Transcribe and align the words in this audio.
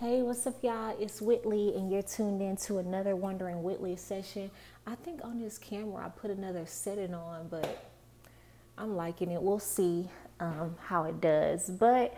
Hey, 0.00 0.22
what's 0.22 0.46
up, 0.46 0.62
y'all? 0.62 0.96
It's 1.00 1.20
Whitley, 1.20 1.74
and 1.74 1.90
you're 1.90 2.02
tuned 2.02 2.40
in 2.40 2.56
to 2.58 2.78
another 2.78 3.16
Wondering 3.16 3.64
Whitley 3.64 3.96
session. 3.96 4.48
I 4.86 4.94
think 4.94 5.24
on 5.24 5.40
this 5.40 5.58
camera 5.58 6.06
I 6.06 6.08
put 6.08 6.30
another 6.30 6.66
setting 6.66 7.14
on, 7.14 7.48
but 7.48 7.90
I'm 8.78 8.94
liking 8.94 9.32
it. 9.32 9.42
We'll 9.42 9.58
see 9.58 10.08
um, 10.38 10.76
how 10.80 11.02
it 11.06 11.20
does. 11.20 11.68
But 11.68 12.16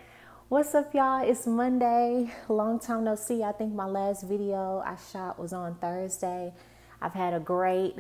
what's 0.51 0.75
up, 0.75 0.93
y'all? 0.95 1.27
It's 1.27 1.47
Monday. 1.47 2.31
Long 2.51 2.79
time 2.79 3.05
no 3.05 3.15
see. 3.15 3.43
I 3.43 3.53
think 3.53 3.73
my 3.73 3.87
last 3.87 4.25
video 4.25 4.83
I 4.85 4.97
shot 5.11 5.39
was 5.39 5.55
on 5.55 5.77
Thursday. 5.77 6.53
I've 7.01 7.15
had 7.15 7.33
a 7.33 7.41
great 7.41 7.95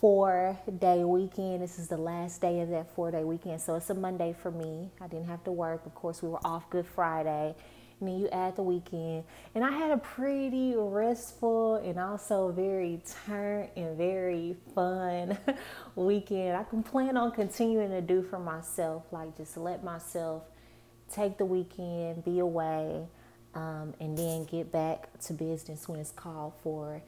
four 0.00 0.58
day 0.78 1.04
weekend. 1.04 1.60
This 1.60 1.78
is 1.78 1.88
the 1.88 1.98
last 1.98 2.40
day 2.40 2.62
of 2.62 2.70
that 2.70 2.94
four 2.94 3.10
day 3.10 3.24
weekend. 3.24 3.60
So 3.60 3.74
it's 3.74 3.90
a 3.90 3.94
Monday 3.94 4.34
for 4.42 4.50
me. 4.50 4.88
I 5.02 5.06
didn't 5.06 5.26
have 5.26 5.44
to 5.44 5.52
work. 5.52 5.84
Of 5.84 5.94
course, 5.94 6.22
we 6.22 6.30
were 6.30 6.40
off 6.46 6.70
Good 6.70 6.86
Friday 6.86 7.54
and 8.02 8.08
then 8.08 8.18
you 8.18 8.28
add 8.30 8.56
the 8.56 8.62
weekend. 8.62 9.22
And 9.54 9.64
I 9.64 9.70
had 9.70 9.92
a 9.92 9.96
pretty 9.96 10.74
restful 10.76 11.76
and 11.76 11.98
also 11.98 12.50
very 12.50 13.00
turned 13.26 13.70
and 13.76 13.96
very 13.96 14.56
fun 14.74 15.38
weekend. 15.94 16.56
I 16.56 16.64
can 16.64 16.82
plan 16.82 17.16
on 17.16 17.30
continuing 17.30 17.90
to 17.90 18.00
do 18.00 18.22
for 18.22 18.40
myself, 18.40 19.04
like 19.12 19.36
just 19.36 19.56
let 19.56 19.84
myself 19.84 20.42
take 21.12 21.38
the 21.38 21.44
weekend, 21.44 22.24
be 22.24 22.40
away, 22.40 23.06
um, 23.54 23.94
and 24.00 24.18
then 24.18 24.44
get 24.46 24.72
back 24.72 25.08
to 25.20 25.32
business 25.32 25.88
when 25.88 26.00
it's 26.00 26.10
called 26.10 26.54
for. 26.62 27.00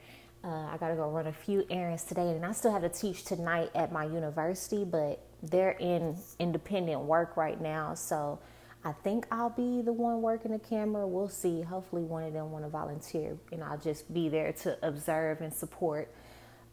Uh, 0.45 0.67
I 0.71 0.77
got 0.79 0.89
to 0.89 0.95
go 0.95 1.09
run 1.09 1.27
a 1.27 1.33
few 1.33 1.65
errands 1.69 2.03
today, 2.05 2.29
and 2.29 2.45
I 2.45 2.53
still 2.53 2.71
have 2.71 2.83
to 2.83 2.89
teach 2.89 3.25
tonight 3.25 3.71
at 3.75 3.91
my 3.91 4.05
university, 4.05 4.85
but 4.85 5.19
they're 5.43 5.71
in 5.71 6.15
independent 6.39 7.01
work 7.01 7.35
right 7.35 7.59
now, 7.59 7.95
so 7.95 8.39
I 8.85 8.91
think 8.91 9.25
I'll 9.31 9.49
be 9.49 9.81
the 9.81 9.91
one 9.91 10.21
working 10.21 10.51
the 10.51 10.59
camera. 10.59 11.07
We'll 11.07 11.27
see. 11.27 11.63
Hopefully, 11.63 12.03
one 12.03 12.21
of 12.23 12.33
them 12.33 12.51
want 12.51 12.65
to 12.65 12.69
volunteer, 12.69 13.35
and 13.51 13.63
I'll 13.63 13.79
just 13.79 14.13
be 14.13 14.29
there 14.29 14.53
to 14.61 14.77
observe 14.87 15.41
and 15.41 15.51
support. 15.51 16.13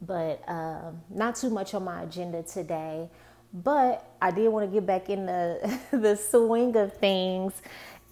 But 0.03 0.47
um, 0.47 1.01
not 1.09 1.37
too 1.37 1.49
much 1.49 1.73
on 1.73 1.85
my 1.85 2.03
agenda 2.03 2.43
today. 2.43 3.09
But 3.55 4.07
I 4.21 4.31
did 4.31 4.49
want 4.49 4.71
to 4.71 4.75
get 4.75 4.87
back 4.87 5.09
in 5.09 5.25
the 5.25 5.79
the 5.91 6.17
swing 6.17 6.77
of 6.77 6.93
things. 6.99 7.55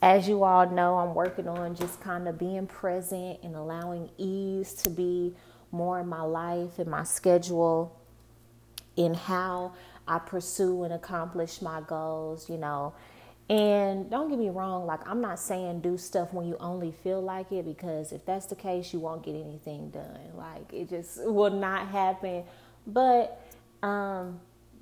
As 0.01 0.27
you 0.27 0.45
all 0.45 0.71
know, 0.71 0.97
I'm 0.97 1.15
working 1.15 1.47
on 1.47 1.75
just 1.75 2.01
kind 2.01 2.27
of 2.27 2.39
being 2.39 2.67
present 2.67 3.41
and 3.43 3.55
allowing 3.55 4.09
ease 4.17 4.73
to 4.83 4.89
be 4.89 5.35
more 5.73 6.01
in 6.01 6.09
my 6.09 6.23
life 6.23 6.79
and 6.79 6.91
my 6.91 7.05
schedule 7.05 8.01
in 8.97 9.13
how 9.13 9.75
I 10.09 10.21
pursue 10.21 10.85
and 10.85 10.95
accomplish 10.95 11.61
my 11.61 11.83
goals. 11.83 12.49
You 12.49 12.57
know, 12.57 12.95
and 13.51 14.09
don't 14.09 14.29
get 14.29 14.39
me 14.39 14.49
wrong, 14.49 14.87
like 14.87 15.01
I'm 15.09 15.21
not 15.21 15.41
saying 15.41 15.81
do 15.81 15.99
stuff 15.99 16.33
when 16.33 16.47
you 16.47 16.57
only 16.61 16.93
feel 16.93 17.21
like 17.21 17.51
it 17.51 17.65
because 17.65 18.13
if 18.13 18.25
that's 18.25 18.47
the 18.47 18.55
case, 18.55 18.93
you 18.93 19.01
won't 19.01 19.25
get 19.25 19.35
anything 19.35 19.91
done. 19.91 20.21
Like 20.37 20.73
it 20.73 20.89
just 20.89 21.21
will 21.25 21.51
not 21.51 21.89
happen. 21.89 22.45
But 22.87 23.45
um, 23.83 24.39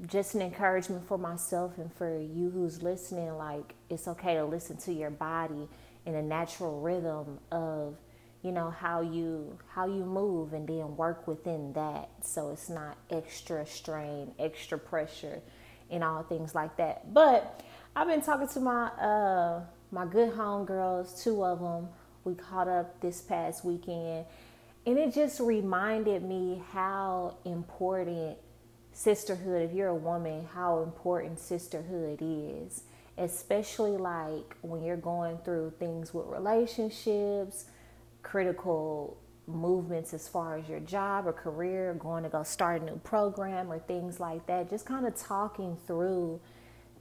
just 0.07 0.35
an 0.35 0.43
encouragement 0.43 1.09
for 1.09 1.17
myself 1.17 1.79
and 1.79 1.91
for 1.95 2.21
you 2.21 2.51
who's 2.51 2.83
listening, 2.83 3.39
like 3.39 3.75
it's 3.89 4.07
okay 4.07 4.35
to 4.35 4.45
listen 4.45 4.77
to 4.77 4.93
your 4.93 5.11
body 5.11 5.67
in 6.05 6.15
a 6.15 6.23
natural 6.23 6.79
rhythm 6.83 7.39
of 7.51 7.97
you 8.43 8.53
know 8.53 8.71
how 8.71 9.01
you 9.01 9.59
how 9.71 9.87
you 9.87 10.05
move 10.05 10.53
and 10.53 10.69
then 10.69 10.95
work 10.97 11.27
within 11.27 11.73
that 11.73 12.09
so 12.21 12.51
it's 12.51 12.69
not 12.69 12.97
extra 13.11 13.67
strain 13.67 14.31
extra 14.39 14.79
pressure 14.79 15.41
and 15.91 16.05
all 16.05 16.23
things 16.23 16.55
like 16.55 16.77
that 16.77 17.13
but 17.13 17.63
I've 17.97 18.07
been 18.07 18.23
talking 18.23 18.49
to 18.49 18.61
my 18.61 18.87
uh, 18.89 19.61
my 19.91 20.07
good 20.07 20.33
homegirls, 20.33 21.23
two 21.23 21.45
of 21.45 21.61
them. 21.61 21.89
We 22.25 22.35
caught 22.35 22.69
up 22.69 23.01
this 23.01 23.21
past 23.21 23.65
weekend, 23.65 24.27
and 24.87 24.99
it 24.99 25.15
just 25.15 25.41
reminded 25.41 26.23
me 26.23 26.63
how 26.73 27.37
important 27.45 28.39
sisterhood. 28.93 29.63
If 29.71 29.75
you're 29.75 29.89
a 29.89 29.95
woman, 29.95 30.47
how 30.55 30.83
important 30.83 31.39
sisterhood 31.39 32.19
is, 32.21 32.83
especially 33.17 33.97
like 33.97 34.57
when 34.63 34.83
you're 34.85 34.97
going 34.97 35.39
through 35.39 35.73
things 35.79 36.13
with 36.13 36.27
relationships, 36.27 37.65
critical 38.23 39.17
movements 39.47 40.13
as 40.13 40.29
far 40.29 40.59
as 40.59 40.69
your 40.69 40.81
job 40.81 41.27
or 41.27 41.33
career, 41.33 41.95
going 41.95 42.23
to 42.23 42.29
go 42.29 42.43
start 42.43 42.83
a 42.83 42.85
new 42.85 42.97
program 42.99 43.73
or 43.73 43.79
things 43.79 44.21
like 44.21 44.47
that. 44.47 44.69
Just 44.69 44.85
kind 44.85 45.07
of 45.07 45.17
talking 45.17 45.77
through 45.87 46.41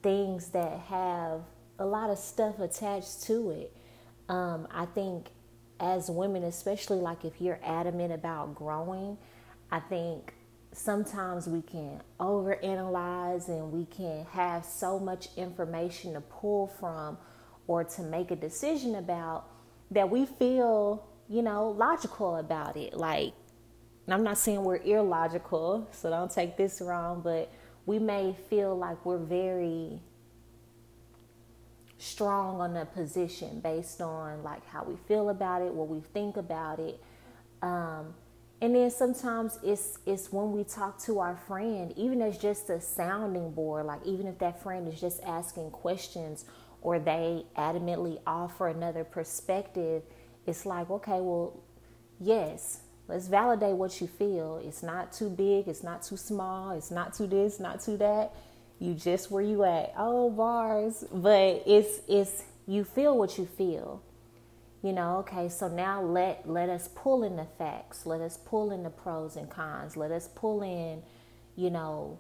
things 0.02 0.50
that 0.50 0.80
have 0.88 1.42
a 1.80 1.86
lot 1.86 2.10
of 2.10 2.18
stuff 2.18 2.60
attached 2.60 3.24
to 3.24 3.52
it. 3.52 3.76
Um, 4.30 4.68
I 4.72 4.86
think 4.86 5.28
as 5.80 6.10
women, 6.10 6.44
especially 6.44 6.98
like 6.98 7.24
if 7.24 7.40
you're 7.40 7.60
adamant 7.64 8.14
about 8.14 8.56
growing, 8.56 9.18
I 9.72 9.80
think 9.80 10.34
sometimes 10.72 11.48
we 11.48 11.62
can 11.62 12.02
overanalyze 12.20 13.48
and 13.48 13.72
we 13.72 13.86
can 13.86 14.26
have 14.32 14.66
so 14.66 15.00
much 15.00 15.30
information 15.36 16.14
to 16.14 16.22
pull 16.22 16.68
from 16.80 17.18
or 17.68 17.84
to 17.84 18.02
make 18.02 18.32
a 18.32 18.36
decision 18.36 18.96
about 18.96 19.46
that 19.92 20.10
we 20.10 20.26
feel, 20.26 21.08
you 21.30 21.42
know, 21.42 21.70
logical 21.70 22.38
about 22.38 22.78
it. 22.78 22.96
Like, 22.96 23.34
I'm 24.08 24.24
not 24.24 24.38
saying 24.38 24.64
we're 24.64 24.78
illogical, 24.78 25.88
so 25.92 26.10
don't 26.10 26.32
take 26.32 26.56
this 26.56 26.80
wrong, 26.82 27.22
but 27.22 27.52
we 27.88 27.98
may 27.98 28.36
feel 28.50 28.78
like 28.78 29.04
we're 29.06 29.18
very 29.18 30.00
strong 31.98 32.62
on 32.62 32.76
a 32.78 32.86
position 32.86 33.60
based 33.62 34.02
on 34.02 34.44
like 34.44 34.64
how 34.68 34.84
we 34.84 34.96
feel 35.08 35.30
about 35.30 35.62
it, 35.64 35.74
what 35.74 35.88
we 35.88 36.02
think 36.14 36.38
about 36.38 36.80
it. 36.80 37.02
Um, 37.62 38.14
and 38.62 38.76
then 38.76 38.92
sometimes 38.92 39.58
it's 39.64 40.00
it's 40.06 40.32
when 40.32 40.52
we 40.52 40.64
talk 40.66 41.00
to 41.04 41.20
our 41.20 41.38
friend, 41.48 41.94
even 41.96 42.22
as 42.22 42.38
just 42.38 42.70
a 42.70 42.82
sounding 42.82 43.52
board, 43.52 43.86
like 43.86 44.06
even 44.06 44.28
if 44.28 44.38
that 44.40 44.62
friend 44.62 44.88
is 44.92 45.00
just 45.00 45.24
asking 45.24 45.72
questions 45.72 46.44
or 46.82 47.00
they 47.00 47.46
adamantly 47.58 48.20
offer 48.28 48.68
another 48.68 49.06
perspective, 49.06 50.04
it's 50.46 50.66
like, 50.66 50.90
okay, 50.90 51.22
well, 51.22 51.58
yes, 52.20 52.82
Let's 53.08 53.28
validate 53.28 53.76
what 53.76 54.02
you 54.02 54.08
feel. 54.08 54.62
It's 54.64 54.84
not 54.84 55.14
too 55.14 55.30
big, 55.30 55.68
it's 55.68 55.84
not 55.84 56.04
too 56.04 56.18
small, 56.18 56.72
it's 56.72 56.92
not 56.92 57.14
too 57.14 57.28
this, 57.28 57.60
not 57.60 57.82
too 57.82 57.98
that. 57.98 58.34
You 58.80 58.94
just 58.94 59.32
where 59.32 59.42
you 59.42 59.64
at. 59.64 59.94
Oh, 59.98 60.30
bars. 60.30 61.04
But 61.12 61.64
it's 61.66 62.02
it's 62.08 62.44
you 62.68 62.84
feel 62.84 63.18
what 63.18 63.38
you 63.38 63.46
feel. 63.46 64.04
You 64.84 64.94
know, 64.94 65.18
okay, 65.18 65.50
so 65.50 65.68
now 65.68 66.02
let 66.02 66.48
let 66.48 66.70
us 66.70 66.90
pull 66.94 67.24
in 67.24 67.38
the 67.38 67.48
facts. 67.58 68.06
Let 68.06 68.22
us 68.22 68.38
pull 68.38 68.72
in 68.72 68.84
the 68.84 68.90
pros 68.90 69.36
and 69.36 69.50
cons. 69.50 69.98
Let 69.98 70.12
us 70.12 70.30
pull 70.36 70.62
in, 70.62 71.02
you 71.56 71.70
know, 71.72 72.20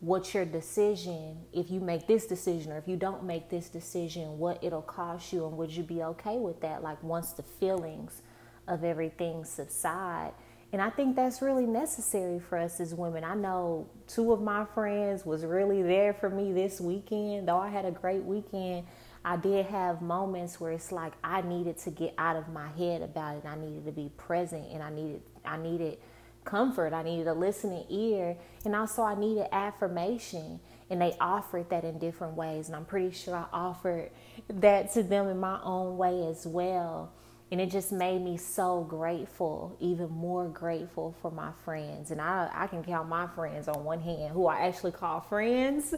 what's 0.00 0.34
your 0.34 0.44
decision 0.44 1.38
if 1.52 1.70
you 1.70 1.80
make 1.80 2.06
this 2.06 2.26
decision 2.26 2.72
or 2.72 2.78
if 2.78 2.88
you 2.88 2.96
don't 2.96 3.24
make 3.24 3.48
this 3.48 3.68
decision, 3.68 4.38
what 4.38 4.62
it'll 4.62 4.82
cost 4.82 5.32
you 5.32 5.46
and 5.46 5.56
would 5.56 5.70
you 5.70 5.82
be 5.82 6.02
okay 6.02 6.38
with 6.38 6.60
that? 6.60 6.82
Like 6.82 7.02
once 7.02 7.32
the 7.32 7.42
feelings 7.42 8.22
of 8.68 8.84
everything 8.84 9.44
subside. 9.44 10.32
And 10.72 10.82
I 10.82 10.90
think 10.90 11.16
that's 11.16 11.40
really 11.40 11.66
necessary 11.66 12.40
for 12.40 12.58
us 12.58 12.80
as 12.80 12.94
women. 12.94 13.24
I 13.24 13.34
know 13.34 13.88
two 14.08 14.32
of 14.32 14.42
my 14.42 14.64
friends 14.64 15.24
was 15.24 15.44
really 15.44 15.82
there 15.82 16.12
for 16.12 16.28
me 16.28 16.52
this 16.52 16.80
weekend. 16.80 17.48
Though 17.48 17.58
I 17.58 17.68
had 17.68 17.84
a 17.84 17.92
great 17.92 18.24
weekend, 18.24 18.86
I 19.24 19.36
did 19.36 19.66
have 19.66 20.02
moments 20.02 20.60
where 20.60 20.72
it's 20.72 20.92
like 20.92 21.12
I 21.22 21.42
needed 21.42 21.78
to 21.78 21.90
get 21.90 22.14
out 22.18 22.36
of 22.36 22.48
my 22.48 22.68
head 22.76 23.02
about 23.02 23.36
it. 23.36 23.44
I 23.46 23.56
needed 23.56 23.84
to 23.86 23.92
be 23.92 24.10
present 24.16 24.66
and 24.72 24.82
I 24.82 24.90
needed 24.90 25.22
I 25.44 25.56
needed 25.56 25.98
comfort. 26.44 26.92
I 26.92 27.02
needed 27.02 27.26
a 27.26 27.34
listening 27.34 27.84
ear 27.88 28.36
and 28.64 28.74
also 28.74 29.02
I 29.02 29.14
needed 29.14 29.46
affirmation. 29.52 30.60
And 30.90 31.00
they 31.00 31.16
offered 31.20 31.70
that 31.70 31.84
in 31.84 31.98
different 31.98 32.34
ways. 32.34 32.68
And 32.68 32.76
I'm 32.76 32.84
pretty 32.84 33.10
sure 33.10 33.34
I 33.34 33.46
offered 33.52 34.10
that 34.48 34.92
to 34.94 35.02
them 35.02 35.28
in 35.28 35.38
my 35.38 35.60
own 35.62 35.96
way 35.96 36.26
as 36.28 36.46
well. 36.46 37.12
And 37.52 37.60
it 37.60 37.70
just 37.70 37.92
made 37.92 38.22
me 38.22 38.36
so 38.36 38.82
grateful, 38.82 39.76
even 39.78 40.10
more 40.10 40.48
grateful 40.48 41.14
for 41.22 41.30
my 41.30 41.52
friends. 41.64 42.10
And 42.10 42.20
I, 42.20 42.50
I 42.52 42.66
can 42.66 42.82
count 42.82 43.08
my 43.08 43.28
friends 43.28 43.68
on 43.68 43.84
one 43.84 44.00
hand 44.00 44.32
who 44.32 44.46
I 44.46 44.66
actually 44.66 44.92
call 44.92 45.20
friends, 45.20 45.94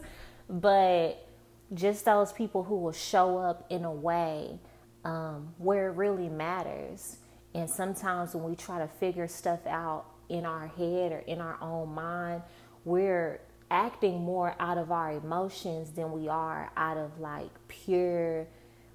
but 0.47 1.27
just 1.73 2.05
those 2.05 2.31
people 2.33 2.63
who 2.63 2.77
will 2.77 2.91
show 2.91 3.37
up 3.37 3.65
in 3.69 3.83
a 3.83 3.91
way 3.91 4.59
um, 5.05 5.53
where 5.57 5.89
it 5.89 5.95
really 5.95 6.29
matters. 6.29 7.17
And 7.55 7.69
sometimes 7.69 8.35
when 8.35 8.43
we 8.43 8.55
try 8.55 8.79
to 8.79 8.87
figure 8.87 9.27
stuff 9.27 9.65
out 9.65 10.05
in 10.29 10.45
our 10.45 10.67
head 10.67 11.11
or 11.11 11.19
in 11.19 11.41
our 11.41 11.57
own 11.61 11.93
mind, 11.93 12.43
we're 12.85 13.41
acting 13.71 14.21
more 14.21 14.55
out 14.59 14.77
of 14.77 14.91
our 14.91 15.13
emotions 15.13 15.91
than 15.91 16.11
we 16.11 16.27
are 16.27 16.71
out 16.77 16.97
of 16.97 17.19
like 17.19 17.49
pure 17.67 18.47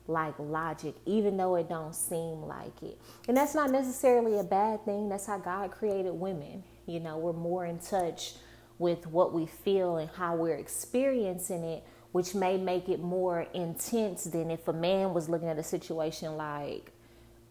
like 0.06 0.34
logic 0.38 0.94
even 1.06 1.36
though 1.36 1.56
it 1.56 1.68
don't 1.68 1.94
seem 1.94 2.42
like 2.42 2.82
it 2.82 2.98
and 3.28 3.36
that's 3.36 3.54
not 3.54 3.70
necessarily 3.70 4.38
a 4.38 4.44
bad 4.44 4.84
thing 4.84 5.08
that's 5.08 5.26
how 5.26 5.38
god 5.38 5.70
created 5.70 6.12
women 6.12 6.62
you 6.86 7.00
know 7.00 7.16
we're 7.18 7.32
more 7.32 7.64
in 7.66 7.78
touch 7.78 8.34
with 8.78 9.06
what 9.06 9.32
we 9.32 9.46
feel 9.46 9.96
and 9.96 10.10
how 10.16 10.36
we're 10.36 10.56
experiencing 10.56 11.64
it 11.64 11.84
which 12.12 12.34
may 12.34 12.58
make 12.58 12.88
it 12.88 13.00
more 13.00 13.46
intense 13.54 14.24
than 14.24 14.50
if 14.50 14.68
a 14.68 14.72
man 14.72 15.14
was 15.14 15.28
looking 15.28 15.48
at 15.48 15.58
a 15.58 15.62
situation 15.62 16.36
like 16.36 16.92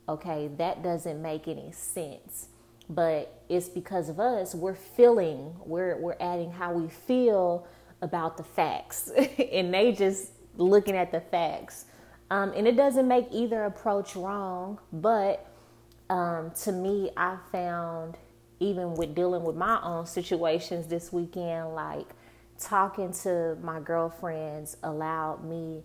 Okay, 0.07 0.49
that 0.57 0.83
doesn't 0.83 1.21
make 1.21 1.47
any 1.47 1.71
sense. 1.71 2.49
But 2.89 3.43
it's 3.47 3.69
because 3.69 4.09
of 4.09 4.19
us, 4.19 4.53
we're 4.53 4.75
feeling, 4.75 5.55
we're 5.65 5.97
we're 5.97 6.17
adding 6.19 6.51
how 6.51 6.73
we 6.73 6.89
feel 6.89 7.67
about 8.01 8.35
the 8.37 8.43
facts. 8.43 9.09
and 9.53 9.73
they 9.73 9.93
just 9.93 10.31
looking 10.57 10.97
at 10.97 11.11
the 11.11 11.21
facts. 11.21 11.85
Um, 12.33 12.51
and 12.55 12.67
it 12.67 12.75
doesn't 12.75 13.07
make 13.07 13.27
either 13.31 13.65
approach 13.65 14.15
wrong, 14.15 14.79
but 14.91 15.45
um, 16.09 16.49
to 16.63 16.71
me, 16.71 17.11
I 17.15 17.37
found 17.51 18.17
even 18.59 18.95
with 18.95 19.13
dealing 19.13 19.43
with 19.43 19.55
my 19.55 19.79
own 19.83 20.07
situations 20.07 20.87
this 20.87 21.13
weekend, 21.13 21.75
like 21.75 22.07
talking 22.57 23.13
to 23.21 23.55
my 23.61 23.79
girlfriends 23.79 24.77
allowed 24.81 25.43
me 25.43 25.83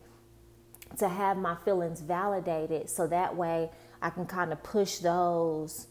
to 0.96 1.06
have 1.06 1.36
my 1.36 1.54
feelings 1.66 2.00
validated 2.00 2.88
so 2.88 3.06
that 3.08 3.36
way 3.36 3.68
I 4.00 4.08
can 4.08 4.24
kind 4.24 4.50
of 4.50 4.62
push 4.62 5.00
those. 5.00 5.88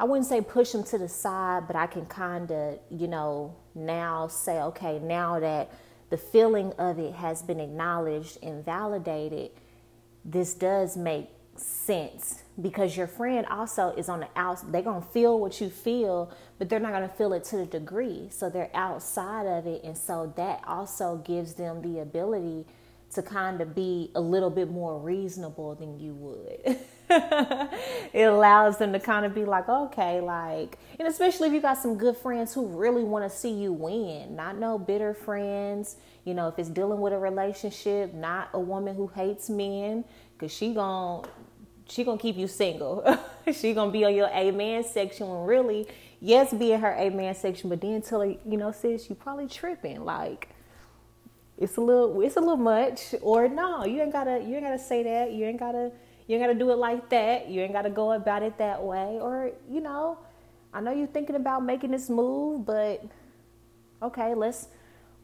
I 0.00 0.04
wouldn't 0.04 0.26
say 0.26 0.40
push 0.40 0.72
them 0.72 0.84
to 0.84 0.96
the 0.96 1.08
side, 1.10 1.66
but 1.66 1.76
I 1.76 1.86
can 1.86 2.06
kind 2.06 2.50
of, 2.50 2.78
you 2.90 3.08
know, 3.08 3.56
now 3.74 4.28
say, 4.28 4.58
okay, 4.58 5.00
now 5.00 5.38
that 5.40 5.70
the 6.08 6.16
feeling 6.16 6.72
of 6.78 6.98
it 6.98 7.12
has 7.12 7.42
been 7.42 7.60
acknowledged 7.60 8.38
and 8.42 8.64
validated, 8.64 9.50
this 10.24 10.54
does 10.54 10.96
make 10.96 11.28
sense 11.56 12.42
because 12.60 12.96
your 12.96 13.06
friend 13.06 13.46
also 13.46 13.90
is 13.90 14.08
on 14.08 14.20
the 14.20 14.28
outside. 14.36 14.72
They're 14.72 14.82
going 14.82 15.02
to 15.02 15.08
feel 15.08 15.38
what 15.38 15.60
you 15.60 15.70
feel, 15.70 16.32
but 16.58 16.68
they're 16.68 16.80
not 16.80 16.92
going 16.92 17.08
to 17.08 17.14
feel 17.14 17.32
it 17.32 17.44
to 17.44 17.56
the 17.56 17.66
degree. 17.66 18.28
So 18.30 18.50
they're 18.50 18.70
outside 18.74 19.46
of 19.46 19.66
it. 19.66 19.82
And 19.84 19.96
so 19.96 20.32
that 20.36 20.62
also 20.66 21.16
gives 21.18 21.54
them 21.54 21.82
the 21.82 22.00
ability 22.00 22.66
to 23.14 23.22
kind 23.22 23.60
of 23.60 23.74
be 23.74 24.10
a 24.14 24.20
little 24.20 24.50
bit 24.50 24.70
more 24.70 24.98
reasonable 24.98 25.74
than 25.74 25.98
you 25.98 26.14
would. 26.14 26.78
it 28.12 28.24
allows 28.24 28.78
them 28.78 28.92
to 28.92 29.00
kind 29.00 29.24
of 29.24 29.34
be 29.34 29.44
like, 29.44 29.68
okay, 29.68 30.20
like, 30.20 30.78
and 30.98 31.08
especially 31.08 31.48
if 31.48 31.54
you 31.54 31.60
got 31.60 31.78
some 31.78 31.96
good 31.96 32.16
friends 32.16 32.52
who 32.54 32.66
really 32.66 33.04
want 33.04 33.30
to 33.30 33.34
see 33.34 33.50
you 33.50 33.72
win, 33.72 34.36
not 34.36 34.58
no 34.58 34.78
bitter 34.78 35.14
friends. 35.14 35.96
You 36.24 36.34
know, 36.34 36.48
if 36.48 36.58
it's 36.58 36.68
dealing 36.68 37.00
with 37.00 37.12
a 37.12 37.18
relationship, 37.18 38.12
not 38.12 38.50
a 38.52 38.60
woman 38.60 38.94
who 38.94 39.06
hates 39.08 39.48
men, 39.48 40.04
because 40.32 40.52
she 40.52 40.74
gon' 40.74 41.24
she 41.88 42.04
gonna 42.04 42.18
keep 42.18 42.36
you 42.36 42.46
single. 42.46 43.18
she 43.52 43.72
gonna 43.72 43.90
be 43.90 44.04
on 44.04 44.14
your 44.14 44.28
amen 44.28 44.84
section 44.84 45.28
when 45.28 45.46
really, 45.46 45.86
yes, 46.20 46.52
be 46.52 46.72
in 46.72 46.80
her 46.80 46.92
amen 46.92 47.34
section, 47.34 47.70
but 47.70 47.80
then 47.80 48.02
tell 48.02 48.20
her, 48.20 48.26
you 48.26 48.56
know, 48.56 48.72
sis, 48.72 49.08
you 49.08 49.14
probably 49.14 49.46
tripping. 49.46 50.04
Like, 50.04 50.50
it's 51.56 51.76
a 51.76 51.80
little, 51.80 52.20
it's 52.20 52.36
a 52.36 52.40
little 52.40 52.56
much. 52.56 53.14
Or 53.20 53.48
no, 53.48 53.84
you 53.84 54.00
ain't 54.00 54.12
gotta, 54.12 54.40
you 54.40 54.56
ain't 54.56 54.64
gotta 54.64 54.78
say 54.78 55.02
that. 55.02 55.32
You 55.32 55.46
ain't 55.46 55.58
gotta, 55.58 55.90
you 56.28 56.36
ain't 56.36 56.44
gotta 56.44 56.58
do 56.58 56.70
it 56.70 56.78
like 56.78 57.08
that. 57.08 57.48
You 57.48 57.62
ain't 57.62 57.72
gotta 57.72 57.90
go 57.90 58.12
about 58.12 58.42
it 58.42 58.58
that 58.58 58.82
way. 58.82 59.18
Or 59.20 59.50
you 59.68 59.80
know, 59.80 60.18
I 60.72 60.80
know 60.80 60.92
you're 60.92 61.06
thinking 61.06 61.36
about 61.36 61.64
making 61.64 61.90
this 61.90 62.08
move, 62.10 62.66
but 62.66 63.02
okay, 64.02 64.34
let's 64.34 64.68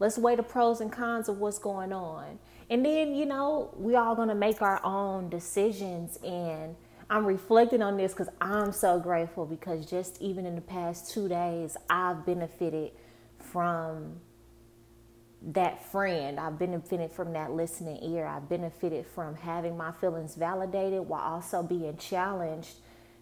let's 0.00 0.18
weigh 0.18 0.34
the 0.34 0.42
pros 0.42 0.80
and 0.80 0.90
cons 0.90 1.28
of 1.28 1.38
what's 1.38 1.58
going 1.58 1.92
on. 1.92 2.38
And 2.70 2.84
then, 2.84 3.14
you 3.14 3.26
know, 3.26 3.72
we 3.76 3.94
all 3.94 4.16
gonna 4.16 4.34
make 4.34 4.62
our 4.62 4.84
own 4.84 5.28
decisions 5.28 6.18
and 6.24 6.74
I'm 7.10 7.26
reflecting 7.26 7.82
on 7.82 7.98
this 7.98 8.12
because 8.12 8.30
I'm 8.40 8.72
so 8.72 8.98
grateful 8.98 9.44
because 9.44 9.84
just 9.84 10.20
even 10.22 10.46
in 10.46 10.54
the 10.54 10.62
past 10.62 11.12
two 11.12 11.28
days, 11.28 11.76
I've 11.90 12.24
benefited 12.24 12.92
from 13.38 14.20
that 15.52 15.84
friend. 15.90 16.40
I've 16.40 16.58
benefited 16.58 17.12
from 17.12 17.32
that 17.34 17.52
listening 17.52 18.02
ear. 18.02 18.26
I've 18.26 18.48
benefited 18.48 19.06
from 19.06 19.36
having 19.36 19.76
my 19.76 19.92
feelings 19.92 20.34
validated 20.34 21.00
while 21.06 21.20
also 21.20 21.62
being 21.62 21.96
challenged 21.96 22.76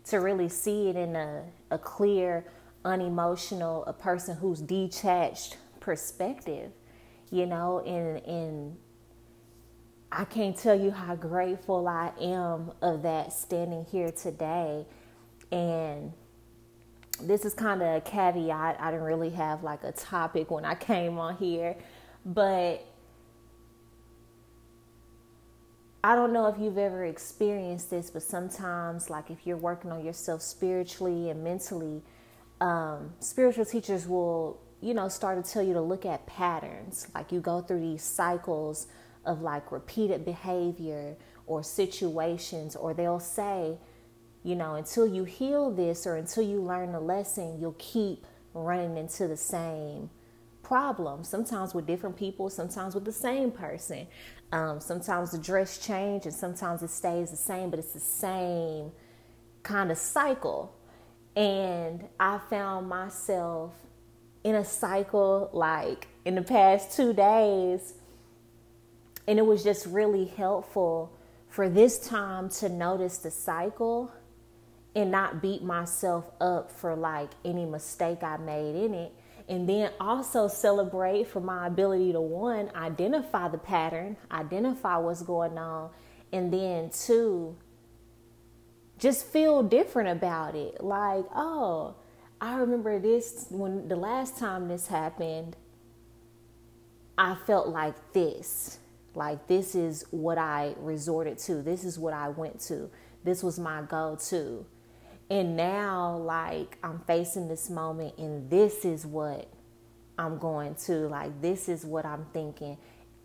to 0.05 0.19
really 0.19 0.49
see 0.49 0.89
it 0.89 0.97
in 0.97 1.17
a, 1.17 1.45
a 1.71 1.79
clear, 1.79 2.45
unemotional, 2.85 3.85
a 3.87 3.93
person 3.93 4.37
who's 4.37 4.61
detached 4.61 5.57
perspective, 5.81 6.73
you 7.31 7.47
know, 7.47 7.81
and, 7.81 8.25
and 8.27 8.77
I 10.11 10.25
can't 10.25 10.57
tell 10.57 10.79
you 10.79 10.91
how 10.91 11.17
grateful 11.17 11.89
I 11.89 12.13
am 12.21 12.73
of 12.83 13.03
that 13.03 13.33
standing 13.33 13.85
here 13.85 14.11
today. 14.11 14.87
And 15.51 16.13
this 17.21 17.45
is 17.45 17.55
kind 17.55 17.83
of 17.83 17.97
a 17.97 18.01
caveat. 18.01 18.77
I 18.81 18.91
didn't 18.91 19.07
really 19.07 19.31
have 19.31 19.63
like 19.63 19.85
a 19.85 19.93
topic 19.93 20.51
when 20.51 20.65
I 20.65 20.75
came 20.75 21.19
on 21.19 21.37
here, 21.37 21.77
but 22.25 22.87
I 26.05 26.17
don't 26.17 26.33
know 26.33 26.47
if 26.49 26.59
you've 26.59 26.79
ever 26.79 27.05
experienced 27.05 27.91
this, 27.91 28.11
but 28.11 28.23
sometimes, 28.23 29.09
like 29.09 29.31
if 29.31 29.47
you're 29.47 29.57
working 29.57 29.93
on 29.93 30.05
yourself 30.05 30.43
spiritually 30.43 31.31
and 31.31 31.45
mentally, 31.45 32.03
um, 32.61 33.13
spiritual 33.21 33.65
teachers 33.65 34.09
will, 34.09 34.61
you 34.81 34.95
know, 34.95 35.09
start 35.09 35.45
to 35.45 35.49
tell 35.53 35.63
you 35.63 35.75
to 35.75 35.81
look 35.81 36.05
at 36.05 36.27
patterns. 36.27 37.07
Like 37.15 37.31
you 37.31 37.41
go 37.41 37.61
through 37.61 37.81
these 37.81 38.03
cycles 38.03 38.89
of 39.25 39.43
like 39.43 39.71
repeated 39.71 40.25
behavior 40.25 41.17
or 41.47 41.63
situations, 41.63 42.75
or 42.75 42.95
they'll 42.95 43.21
say, 43.21 43.79
you 44.43 44.57
know, 44.57 44.75
until 44.75 45.07
you 45.07 45.23
heal 45.23 45.71
this 45.71 46.05
or 46.05 46.17
until 46.17 46.43
you 46.43 46.61
learn 46.61 46.91
the 46.91 47.01
lesson, 47.01 47.61
you'll 47.61 47.77
keep 47.79 48.27
running 48.55 48.97
into 48.97 49.29
the 49.29 49.37
same 49.37 50.11
problem. 50.63 51.25
Sometimes 51.25 51.75
with 51.75 51.87
different 51.87 52.17
people, 52.17 52.51
sometimes 52.51 52.95
with 52.95 53.05
the 53.05 53.13
same 53.13 53.51
person. 53.51 54.07
Um, 54.53 54.81
sometimes 54.81 55.33
the 55.33 55.39
dress 55.39 55.79
change 55.79 56.27
and 56.27 56.35
sometimes 56.35 56.83
it 56.83 56.91
stays 56.91 57.31
the 57.31 57.37
same, 57.37 57.71
but 57.71 57.79
it's 57.79 57.93
the 57.93 58.01
same 58.01 58.93
kind 59.63 59.91
of 59.91 59.99
cycle. 59.99 60.75
And 61.35 62.05
I 62.21 62.39
found 62.51 62.89
myself 62.89 63.73
in 64.45 64.55
a 64.55 64.65
cycle 64.65 65.51
like 65.53 66.09
in 66.25 66.35
the 66.35 66.43
past 66.43 66.97
two 66.97 67.13
days 67.13 67.95
and 69.27 69.39
it 69.39 69.47
was 69.47 69.63
just 69.63 69.87
really 69.87 70.25
helpful 70.25 71.13
for 71.49 71.69
this 71.69 71.99
time 71.99 72.49
to 72.49 72.69
notice 72.69 73.19
the 73.19 73.31
cycle 73.31 74.13
and 74.95 75.11
not 75.11 75.41
beat 75.41 75.63
myself 75.63 76.31
up 76.41 76.71
for 76.71 76.95
like 76.97 77.31
any 77.45 77.65
mistake 77.65 78.23
I 78.23 78.37
made 78.37 78.75
in 78.75 78.95
it. 78.95 79.13
And 79.49 79.69
then 79.69 79.91
also 80.01 80.49
celebrate 80.49 81.29
for 81.29 81.41
my 81.41 81.67
ability 81.67 82.13
to 82.13 82.21
one, 82.21 82.71
identify 82.75 83.49
the 83.49 83.59
pattern, 83.59 84.17
identify 84.31 84.97
what's 84.97 85.23
going 85.23 85.59
on, 85.59 85.91
and 86.33 86.53
then 86.53 86.91
two, 86.91 87.57
just 88.99 89.27
feel 89.27 89.63
different 89.63 90.09
about 90.11 90.55
it. 90.55 90.83
Like, 90.83 91.25
oh, 91.35 91.97
I 92.41 92.55
remember 92.55 92.99
this 92.99 93.47
when 93.51 93.89
the 93.89 93.97
last 93.97 94.39
time 94.39 94.69
this 94.69 94.87
happened, 94.87 95.57
I 97.19 97.35
felt 97.35 97.69
like 97.69 98.13
this. 98.13 98.79
Like, 99.15 99.47
this 99.47 99.75
is 99.75 100.07
what 100.11 100.39
I 100.39 100.75
resorted 100.79 101.39
to. 101.39 101.63
This 101.63 101.85
is 101.85 101.99
what 101.99 102.15
I 102.15 102.29
went 102.29 102.61
to. 102.63 102.91
This 103.25 103.43
was 103.43 103.59
my 103.59 103.83
go 103.83 104.17
to. 104.29 104.65
And 105.33 105.57
now, 105.57 106.19
like, 106.19 106.77
I'm 106.85 107.01
facing 107.07 107.49
this 107.49 107.71
moment, 107.71 108.19
and 108.19 108.51
this 108.51 108.85
is 108.85 109.07
what 109.07 109.49
I'm 110.19 110.37
going 110.37 110.75
to. 110.85 111.09
Like, 111.09 111.41
this 111.41 111.71
is 111.71 111.87
what 111.87 112.05
I'm 112.05 112.27
thinking. 112.35 112.77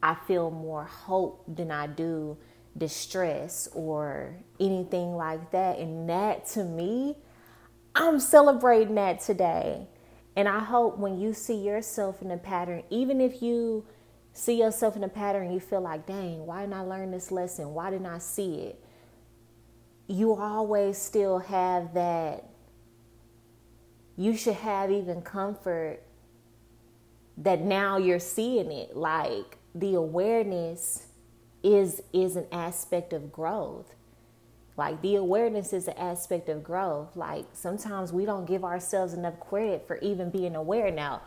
I 0.01 0.15
feel 0.25 0.49
more 0.49 0.85
hope 0.85 1.43
than 1.53 1.69
I 1.69 1.87
do 1.87 2.37
distress 2.77 3.67
or 3.73 4.37
anything 4.57 5.17
like 5.17 5.51
that. 5.51 5.79
And 5.79 6.09
that 6.09 6.45
to 6.51 6.63
me, 6.63 7.17
I'm 7.93 8.21
celebrating 8.21 8.95
that 8.95 9.19
today. 9.19 9.89
And 10.37 10.47
I 10.47 10.59
hope 10.59 10.97
when 10.97 11.19
you 11.19 11.33
see 11.33 11.57
yourself 11.57 12.21
in 12.21 12.31
a 12.31 12.37
pattern, 12.37 12.83
even 12.89 13.19
if 13.19 13.41
you 13.41 13.85
see 14.31 14.57
yourself 14.57 14.95
in 14.95 15.03
a 15.03 15.09
pattern, 15.09 15.51
you 15.51 15.59
feel 15.59 15.81
like, 15.81 16.05
dang, 16.05 16.45
why 16.45 16.61
didn't 16.61 16.75
I 16.75 16.81
learn 16.83 17.11
this 17.11 17.31
lesson? 17.31 17.73
Why 17.73 17.89
didn't 17.89 18.07
I 18.07 18.19
see 18.19 18.59
it? 18.59 18.81
You 20.07 20.35
always 20.35 20.97
still 20.97 21.39
have 21.39 21.93
that. 21.93 22.45
You 24.15 24.35
should 24.35 24.55
have 24.55 24.89
even 24.89 25.21
comfort 25.21 26.01
that 27.37 27.61
now 27.61 27.97
you're 27.97 28.19
seeing 28.19 28.71
it. 28.71 28.95
Like 28.95 29.57
the 29.75 29.93
awareness 29.93 31.07
is 31.63 32.01
is 32.13 32.35
an 32.35 32.47
aspect 32.51 33.13
of 33.13 33.31
growth. 33.31 33.93
Like 34.77 35.01
the 35.01 35.15
awareness 35.15 35.73
is 35.73 35.87
an 35.87 35.97
aspect 35.97 36.49
of 36.49 36.63
growth. 36.63 37.15
Like 37.15 37.45
sometimes 37.53 38.13
we 38.13 38.25
don't 38.25 38.45
give 38.45 38.63
ourselves 38.63 39.13
enough 39.13 39.39
credit 39.39 39.85
for 39.87 39.97
even 39.97 40.29
being 40.29 40.55
aware. 40.55 40.91
Now, 40.91 41.21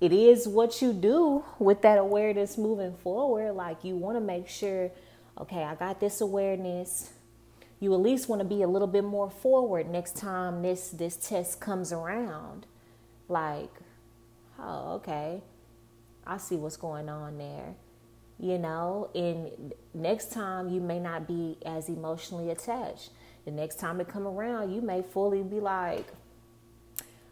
it 0.00 0.12
is 0.12 0.48
what 0.48 0.82
you 0.82 0.92
do 0.92 1.44
with 1.58 1.82
that 1.82 1.98
awareness 1.98 2.58
moving 2.58 2.96
forward. 2.96 3.52
Like 3.52 3.84
you 3.84 3.96
want 3.96 4.16
to 4.16 4.20
make 4.20 4.48
sure, 4.48 4.90
okay, 5.38 5.62
I 5.62 5.74
got 5.74 6.00
this 6.00 6.20
awareness. 6.20 7.10
You 7.84 7.94
at 7.94 8.00
least 8.00 8.30
want 8.30 8.40
to 8.40 8.46
be 8.46 8.62
a 8.62 8.68
little 8.68 8.88
bit 8.88 9.04
more 9.04 9.30
forward 9.30 9.90
next 9.90 10.16
time 10.16 10.62
this 10.62 10.90
this 10.90 11.16
test 11.16 11.60
comes 11.60 11.92
around. 11.92 12.66
Like, 13.28 13.72
oh, 14.58 14.94
okay. 14.96 15.42
I 16.26 16.38
see 16.38 16.56
what's 16.56 16.78
going 16.78 17.08
on 17.10 17.38
there. 17.38 17.76
you 18.38 18.58
know, 18.58 19.10
and 19.14 19.74
next 19.94 20.32
time 20.32 20.70
you 20.70 20.80
may 20.80 21.00
not 21.00 21.28
be 21.28 21.58
as 21.66 21.88
emotionally 21.88 22.50
attached. 22.50 23.10
The 23.46 23.52
next 23.52 23.80
time 23.80 24.00
it 24.00 24.08
come 24.08 24.26
around, 24.26 24.74
you 24.74 24.82
may 24.82 25.02
fully 25.02 25.42
be 25.42 25.60
like, 25.60 26.06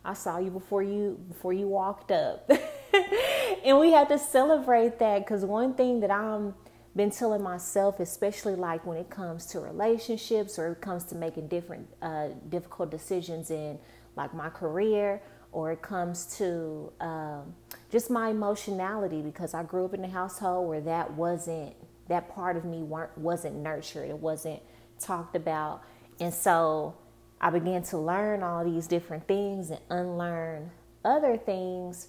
I 0.05 0.15
saw 0.15 0.39
you 0.39 0.51
before 0.51 0.83
you 0.83 1.19
before 1.29 1.53
you 1.53 1.69
walked 1.69 2.13
up. 2.13 2.51
and 3.65 3.79
we 3.81 3.93
have 3.93 4.09
to 4.09 4.19
celebrate 4.19 4.99
that 5.01 5.21
because 5.21 5.45
one 5.45 5.75
thing 5.75 6.01
that 6.01 6.11
I'm 6.11 6.55
been 6.95 7.11
telling 7.11 7.43
myself, 7.43 8.01
especially 8.01 8.55
like 8.55 8.85
when 8.85 8.99
it 8.99 9.09
comes 9.09 9.47
to 9.47 9.61
relationships 9.61 10.59
or 10.59 10.73
it 10.73 10.81
comes 10.81 11.05
to 11.05 11.15
making 11.15 11.49
different 11.49 11.89
uh, 12.03 12.29
difficult 12.49 12.91
decisions 12.91 13.51
in 13.51 13.79
like 14.15 14.35
my 14.35 14.51
career 14.51 15.23
or 15.53 15.71
it 15.71 15.83
comes 15.83 16.37
to 16.39 16.93
um, 17.01 17.55
just 17.91 18.11
my 18.11 18.31
emotionality 18.31 19.23
because 19.23 19.55
I 19.55 19.63
grew 19.63 19.85
up 19.85 19.95
in 19.95 20.05
a 20.05 20.09
household 20.09 20.69
where 20.69 20.81
that 20.83 21.13
wasn't 21.13 21.75
that 22.09 22.35
part 22.35 22.57
of 22.57 22.65
me 22.65 22.83
weren't 22.83 23.17
wasn't 23.17 23.57
nurtured. 23.57 24.09
It 24.09 24.19
wasn't 24.19 24.61
talked 24.99 25.37
about, 25.37 25.83
and 26.21 26.33
so 26.33 26.95
I 27.41 27.51
began 27.51 27.83
to 27.85 27.99
learn 27.99 28.43
all 28.43 28.65
these 28.65 28.87
different 28.87 29.27
things 29.29 29.71
and 29.71 29.81
unlearn 29.91 30.71
other 31.05 31.37
things 31.37 32.09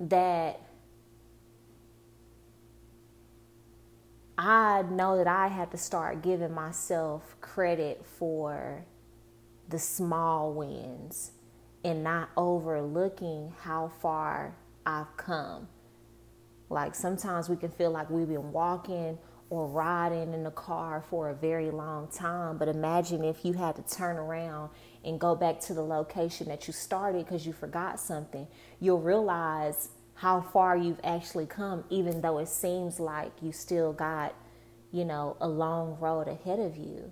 that 0.00 0.60
I 4.44 4.82
know 4.82 5.18
that 5.18 5.28
I 5.28 5.46
had 5.46 5.70
to 5.70 5.78
start 5.78 6.20
giving 6.20 6.52
myself 6.52 7.36
credit 7.40 8.04
for 8.18 8.84
the 9.68 9.78
small 9.78 10.52
wins 10.52 11.30
and 11.84 12.02
not 12.02 12.28
overlooking 12.36 13.54
how 13.60 13.92
far 14.00 14.56
I've 14.84 15.16
come. 15.16 15.68
Like 16.70 16.96
sometimes 16.96 17.48
we 17.48 17.54
can 17.54 17.70
feel 17.70 17.92
like 17.92 18.10
we've 18.10 18.26
been 18.26 18.50
walking 18.50 19.16
or 19.48 19.68
riding 19.68 20.34
in 20.34 20.42
the 20.42 20.50
car 20.50 21.04
for 21.08 21.30
a 21.30 21.34
very 21.34 21.70
long 21.70 22.08
time, 22.08 22.58
but 22.58 22.66
imagine 22.66 23.22
if 23.22 23.44
you 23.44 23.52
had 23.52 23.76
to 23.76 23.82
turn 23.94 24.16
around 24.16 24.70
and 25.04 25.20
go 25.20 25.36
back 25.36 25.60
to 25.60 25.74
the 25.74 25.84
location 25.84 26.48
that 26.48 26.66
you 26.66 26.72
started 26.72 27.24
because 27.24 27.46
you 27.46 27.52
forgot 27.52 28.00
something. 28.00 28.48
You'll 28.80 29.02
realize 29.02 29.90
how 30.22 30.40
far 30.40 30.76
you've 30.76 31.00
actually 31.02 31.46
come, 31.46 31.82
even 31.90 32.20
though 32.20 32.38
it 32.38 32.46
seems 32.46 33.00
like 33.00 33.32
you 33.42 33.50
still 33.50 33.92
got, 33.92 34.32
you 34.92 35.04
know, 35.04 35.36
a 35.40 35.48
long 35.48 35.98
road 35.98 36.28
ahead 36.28 36.60
of 36.60 36.76
you. 36.76 37.10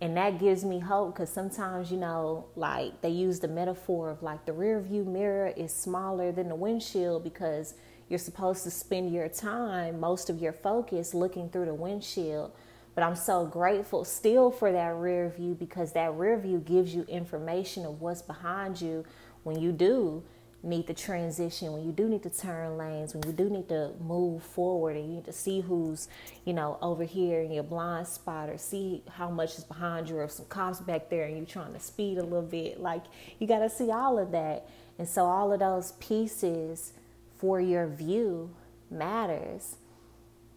And 0.00 0.16
that 0.16 0.38
gives 0.38 0.64
me 0.64 0.78
hope 0.78 1.14
because 1.14 1.30
sometimes, 1.30 1.90
you 1.90 1.96
know, 1.96 2.46
like 2.54 3.00
they 3.00 3.08
use 3.08 3.40
the 3.40 3.48
metaphor 3.48 4.08
of 4.08 4.22
like 4.22 4.46
the 4.46 4.52
rear 4.52 4.80
view 4.80 5.02
mirror 5.02 5.52
is 5.56 5.74
smaller 5.74 6.30
than 6.30 6.48
the 6.48 6.54
windshield 6.54 7.24
because 7.24 7.74
you're 8.08 8.20
supposed 8.20 8.62
to 8.62 8.70
spend 8.70 9.12
your 9.12 9.28
time, 9.28 9.98
most 9.98 10.30
of 10.30 10.40
your 10.40 10.52
focus 10.52 11.12
looking 11.12 11.48
through 11.48 11.66
the 11.66 11.74
windshield. 11.74 12.52
But 12.94 13.02
I'm 13.02 13.16
so 13.16 13.46
grateful 13.46 14.04
still 14.04 14.52
for 14.52 14.70
that 14.70 14.94
rear 14.94 15.28
view 15.28 15.56
because 15.56 15.92
that 15.94 16.14
rear 16.14 16.38
view 16.38 16.60
gives 16.60 16.94
you 16.94 17.02
information 17.08 17.84
of 17.84 18.00
what's 18.00 18.22
behind 18.22 18.80
you 18.80 19.04
when 19.42 19.58
you 19.58 19.72
do 19.72 20.22
need 20.64 20.86
to 20.86 20.94
transition, 20.94 21.72
when 21.72 21.84
you 21.84 21.92
do 21.92 22.08
need 22.08 22.22
to 22.22 22.30
turn 22.30 22.76
lanes, 22.76 23.14
when 23.14 23.22
you 23.26 23.32
do 23.32 23.50
need 23.50 23.68
to 23.68 23.92
move 24.00 24.42
forward 24.42 24.96
and 24.96 25.06
you 25.06 25.14
need 25.16 25.24
to 25.24 25.32
see 25.32 25.60
who's, 25.60 26.08
you 26.44 26.52
know, 26.52 26.78
over 26.80 27.04
here 27.04 27.42
in 27.42 27.52
your 27.52 27.62
blind 27.62 28.06
spot 28.06 28.48
or 28.48 28.56
see 28.56 29.02
how 29.10 29.30
much 29.30 29.58
is 29.58 29.64
behind 29.64 30.08
you 30.08 30.16
or 30.16 30.28
some 30.28 30.46
cops 30.46 30.80
back 30.80 31.10
there 31.10 31.24
and 31.24 31.36
you're 31.36 31.46
trying 31.46 31.72
to 31.72 31.80
speed 31.80 32.18
a 32.18 32.22
little 32.22 32.42
bit. 32.42 32.80
Like 32.80 33.04
you 33.38 33.46
got 33.46 33.60
to 33.60 33.70
see 33.70 33.90
all 33.90 34.18
of 34.18 34.30
that. 34.32 34.68
And 34.98 35.08
so 35.08 35.26
all 35.26 35.52
of 35.52 35.60
those 35.60 35.92
pieces 35.92 36.92
for 37.38 37.60
your 37.60 37.86
view 37.86 38.54
matters. 38.90 39.76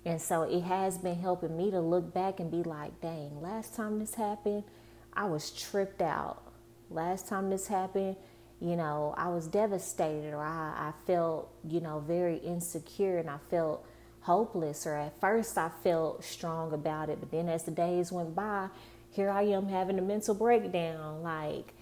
And 0.06 0.22
so 0.22 0.44
it 0.44 0.62
has 0.62 0.98
been 0.98 1.20
helping 1.20 1.58
me 1.58 1.70
to 1.72 1.82
look 1.82 2.14
back 2.14 2.40
and 2.40 2.50
be 2.50 2.64
like, 2.64 3.02
dang, 3.02 3.42
last 3.42 3.76
time 3.76 4.00
this 4.00 4.16
happened, 4.16 4.64
I 5.12 5.26
was 5.26 5.52
tripped 5.52 6.02
out. 6.02 6.44
Last 6.90 7.28
time 7.28 7.50
this 7.50 7.68
happened, 7.68 8.16
you 8.60 8.76
know, 8.76 9.14
I 9.18 9.30
was 9.30 9.48
devastated 9.48 10.34
or 10.34 10.42
I, 10.42 10.90
I 10.90 10.94
felt, 11.06 11.50
you 11.68 11.80
know, 11.80 12.00
very 12.00 12.38
insecure 12.38 13.20
and 13.20 13.30
I 13.30 13.38
felt 13.50 13.86
hopeless 14.22 14.88
or 14.88 14.96
at 14.96 15.20
first 15.22 15.58
I 15.58 15.70
felt 15.84 16.24
strong 16.24 16.74
about 16.74 17.10
it, 17.10 17.20
but 17.20 17.32
then 17.32 17.50
as 17.50 17.64
the 17.64 17.72
days 17.72 18.12
went 18.12 18.36
by, 18.36 18.70
here 19.12 19.30
I 19.30 19.44
am 19.44 19.68
having 19.68 20.00
a 20.00 20.02
mental 20.02 20.34
breakdown. 20.34 21.22
Like, 21.22 21.74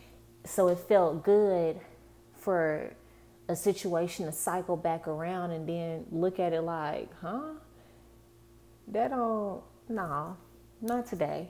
so 0.43 0.67
it 0.67 0.79
felt 0.79 1.23
good 1.23 1.79
for 2.39 2.93
a 3.47 3.55
situation 3.55 4.25
to 4.25 4.31
cycle 4.31 4.75
back 4.75 5.07
around 5.07 5.51
and 5.51 5.67
then 5.67 6.05
look 6.11 6.39
at 6.39 6.53
it 6.53 6.61
like, 6.61 7.09
huh? 7.21 7.53
That 8.87 9.09
don't, 9.09 9.63
nah, 9.89 10.33
not 10.81 11.07
today, 11.07 11.49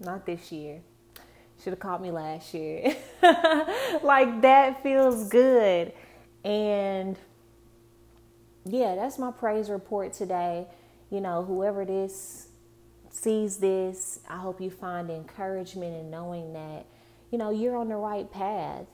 not 0.00 0.26
this 0.26 0.50
year. 0.50 0.80
Should 1.62 1.74
have 1.74 1.80
called 1.80 2.00
me 2.00 2.10
last 2.10 2.54
year. 2.54 2.96
like 4.02 4.40
that 4.40 4.82
feels 4.82 5.28
good. 5.28 5.92
And 6.42 7.18
yeah, 8.64 8.94
that's 8.94 9.18
my 9.18 9.30
praise 9.30 9.68
report 9.68 10.12
today. 10.12 10.66
You 11.10 11.20
know, 11.20 11.44
whoever 11.44 11.84
this 11.84 12.48
sees 13.10 13.58
this, 13.58 14.20
I 14.28 14.38
hope 14.38 14.60
you 14.60 14.70
find 14.70 15.10
encouragement 15.10 15.94
in 15.94 16.10
knowing 16.10 16.52
that, 16.54 16.86
you 17.30 17.38
know, 17.38 17.50
you're 17.50 17.76
on 17.76 17.88
the 17.88 17.96
right 17.96 18.30
path. 18.30 18.86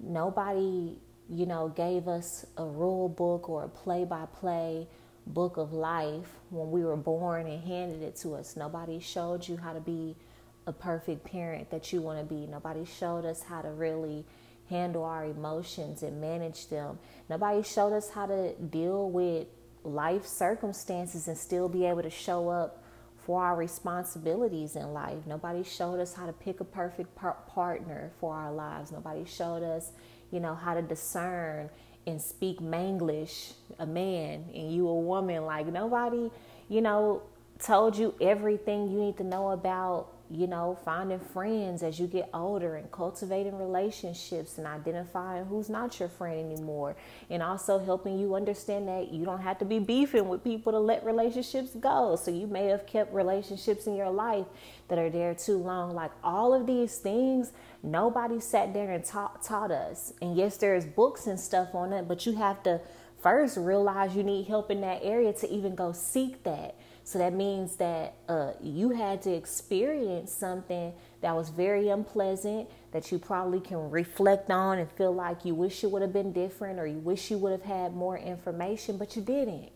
Nobody, 0.00 0.98
you 1.28 1.46
know, 1.46 1.68
gave 1.68 2.06
us 2.06 2.46
a 2.56 2.64
rule 2.64 3.08
book 3.08 3.48
or 3.48 3.64
a 3.64 3.68
play 3.68 4.04
by 4.04 4.26
play 4.26 4.86
book 5.26 5.56
of 5.56 5.72
life 5.72 6.28
when 6.50 6.70
we 6.70 6.84
were 6.84 6.96
born 6.96 7.46
and 7.46 7.62
handed 7.62 8.02
it 8.02 8.16
to 8.16 8.34
us. 8.34 8.56
Nobody 8.56 9.00
showed 9.00 9.48
you 9.48 9.56
how 9.56 9.72
to 9.72 9.80
be 9.80 10.16
a 10.66 10.72
perfect 10.72 11.24
parent 11.24 11.70
that 11.70 11.92
you 11.92 12.00
want 12.00 12.18
to 12.18 12.24
be. 12.24 12.46
Nobody 12.46 12.84
showed 12.84 13.24
us 13.24 13.42
how 13.42 13.62
to 13.62 13.70
really 13.70 14.24
handle 14.68 15.04
our 15.04 15.24
emotions 15.24 16.02
and 16.02 16.20
manage 16.20 16.68
them. 16.68 16.98
Nobody 17.28 17.62
showed 17.62 17.92
us 17.92 18.10
how 18.10 18.26
to 18.26 18.54
deal 18.54 19.10
with 19.10 19.46
life 19.84 20.26
circumstances 20.26 21.28
and 21.28 21.36
still 21.36 21.68
be 21.68 21.84
able 21.84 22.02
to 22.02 22.10
show 22.10 22.48
up 22.48 22.82
for 23.18 23.42
our 23.42 23.56
responsibilities 23.56 24.76
in 24.76 24.92
life. 24.92 25.26
Nobody 25.26 25.62
showed 25.62 26.00
us 26.00 26.14
how 26.14 26.26
to 26.26 26.32
pick 26.32 26.60
a 26.60 26.64
perfect 26.64 27.14
par- 27.14 27.36
partner 27.48 28.10
for 28.18 28.34
our 28.34 28.52
lives. 28.52 28.90
Nobody 28.90 29.24
showed 29.24 29.62
us, 29.62 29.92
you 30.30 30.40
know, 30.40 30.54
how 30.54 30.74
to 30.74 30.82
discern 30.82 31.70
and 32.06 32.20
speak 32.20 32.60
Manglish, 32.60 33.52
a 33.78 33.86
man, 33.86 34.44
and 34.54 34.72
you 34.72 34.88
a 34.88 34.94
woman. 35.00 35.44
Like 35.44 35.66
nobody, 35.66 36.30
you 36.68 36.80
know, 36.80 37.22
told 37.60 37.96
you 37.96 38.14
everything 38.20 38.90
you 38.90 38.98
need 38.98 39.16
to 39.18 39.24
know 39.24 39.50
about 39.50 40.08
you 40.32 40.46
know, 40.46 40.78
finding 40.84 41.20
friends 41.20 41.82
as 41.82 42.00
you 42.00 42.06
get 42.06 42.28
older 42.32 42.76
and 42.76 42.90
cultivating 42.90 43.58
relationships 43.58 44.56
and 44.56 44.66
identifying 44.66 45.44
who's 45.44 45.68
not 45.68 46.00
your 46.00 46.08
friend 46.08 46.52
anymore. 46.52 46.96
And 47.28 47.42
also 47.42 47.78
helping 47.78 48.18
you 48.18 48.34
understand 48.34 48.88
that 48.88 49.12
you 49.12 49.24
don't 49.24 49.42
have 49.42 49.58
to 49.58 49.64
be 49.64 49.78
beefing 49.78 50.28
with 50.28 50.42
people 50.42 50.72
to 50.72 50.78
let 50.78 51.04
relationships 51.04 51.74
go. 51.74 52.16
So 52.16 52.30
you 52.30 52.46
may 52.46 52.66
have 52.66 52.86
kept 52.86 53.12
relationships 53.12 53.86
in 53.86 53.94
your 53.94 54.10
life 54.10 54.46
that 54.88 54.98
are 54.98 55.10
there 55.10 55.34
too 55.34 55.58
long. 55.58 55.94
Like 55.94 56.12
all 56.24 56.54
of 56.54 56.66
these 56.66 56.96
things, 56.96 57.52
nobody 57.82 58.40
sat 58.40 58.72
there 58.72 58.90
and 58.90 59.04
taught, 59.04 59.42
taught 59.44 59.70
us. 59.70 60.14
And 60.22 60.36
yes, 60.36 60.56
there's 60.56 60.86
books 60.86 61.26
and 61.26 61.38
stuff 61.38 61.74
on 61.74 61.92
it, 61.92 62.08
but 62.08 62.24
you 62.24 62.32
have 62.32 62.62
to 62.62 62.80
first 63.22 63.56
realize 63.56 64.16
you 64.16 64.24
need 64.24 64.46
help 64.46 64.70
in 64.70 64.80
that 64.80 65.00
area 65.02 65.32
to 65.32 65.50
even 65.50 65.74
go 65.74 65.92
seek 65.92 66.42
that. 66.42 66.74
So 67.04 67.18
that 67.18 67.32
means 67.32 67.76
that 67.76 68.14
uh, 68.28 68.52
you 68.62 68.90
had 68.90 69.22
to 69.22 69.32
experience 69.32 70.32
something 70.32 70.92
that 71.20 71.34
was 71.34 71.50
very 71.50 71.88
unpleasant 71.88 72.68
that 72.92 73.10
you 73.10 73.18
probably 73.18 73.60
can 73.60 73.90
reflect 73.90 74.50
on 74.50 74.78
and 74.78 74.90
feel 74.92 75.12
like 75.12 75.44
you 75.44 75.54
wish 75.54 75.82
it 75.82 75.90
would 75.90 76.02
have 76.02 76.12
been 76.12 76.32
different 76.32 76.78
or 76.78 76.86
you 76.86 76.98
wish 76.98 77.30
you 77.30 77.38
would 77.38 77.52
have 77.52 77.64
had 77.64 77.94
more 77.94 78.16
information, 78.16 78.98
but 78.98 79.16
you 79.16 79.22
didn't. 79.22 79.70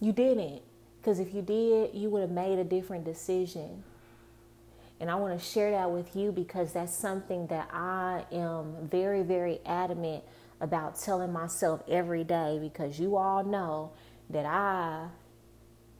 You 0.00 0.12
didn't. 0.12 0.62
Because 1.00 1.18
if 1.18 1.34
you 1.34 1.42
did, 1.42 1.94
you 1.94 2.08
would 2.10 2.22
have 2.22 2.30
made 2.30 2.58
a 2.58 2.64
different 2.64 3.04
decision. 3.04 3.82
And 5.00 5.10
I 5.10 5.16
want 5.16 5.38
to 5.38 5.44
share 5.44 5.72
that 5.72 5.90
with 5.90 6.14
you 6.14 6.30
because 6.32 6.72
that's 6.72 6.94
something 6.94 7.46
that 7.48 7.68
I 7.72 8.24
am 8.32 8.88
very, 8.88 9.22
very 9.22 9.60
adamant 9.66 10.24
about 10.60 10.98
telling 10.98 11.32
myself 11.32 11.82
every 11.88 12.24
day 12.24 12.58
because 12.60 12.98
you 12.98 13.16
all 13.16 13.44
know 13.44 13.90
that 14.30 14.46
I 14.46 15.08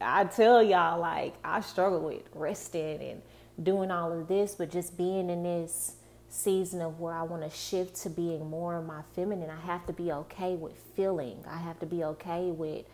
I 0.00 0.24
tell 0.24 0.62
y'all 0.62 1.00
like 1.00 1.34
I 1.44 1.60
struggle 1.60 2.00
with 2.00 2.22
resting 2.34 3.00
and 3.00 3.22
doing 3.62 3.90
all 3.90 4.12
of 4.12 4.28
this, 4.28 4.54
but 4.54 4.70
just 4.70 4.96
being 4.96 5.30
in 5.30 5.42
this 5.42 5.96
season 6.28 6.82
of 6.82 6.98
where 6.98 7.14
I 7.14 7.22
want 7.22 7.42
to 7.42 7.50
shift 7.50 7.96
to 8.02 8.10
being 8.10 8.50
more 8.50 8.76
of 8.76 8.86
my 8.86 9.02
feminine, 9.14 9.50
I 9.50 9.60
have 9.66 9.86
to 9.86 9.92
be 9.92 10.10
okay 10.12 10.54
with 10.54 10.74
feeling. 10.96 11.44
I 11.48 11.58
have 11.58 11.78
to 11.80 11.86
be 11.86 12.02
okay 12.04 12.50
with, 12.50 12.84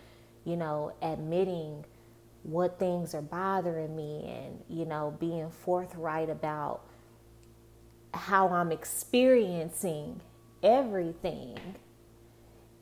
you 0.44 0.56
know, 0.56 0.92
admitting 1.00 1.84
what 2.42 2.78
things 2.78 3.14
are 3.14 3.22
bothering 3.22 3.96
me 3.96 4.24
and, 4.26 4.62
you 4.68 4.84
know, 4.84 5.16
being 5.18 5.50
forthright 5.50 6.28
about 6.28 6.82
how 8.12 8.48
I'm 8.48 8.72
experiencing 8.72 10.20
everything 10.62 11.58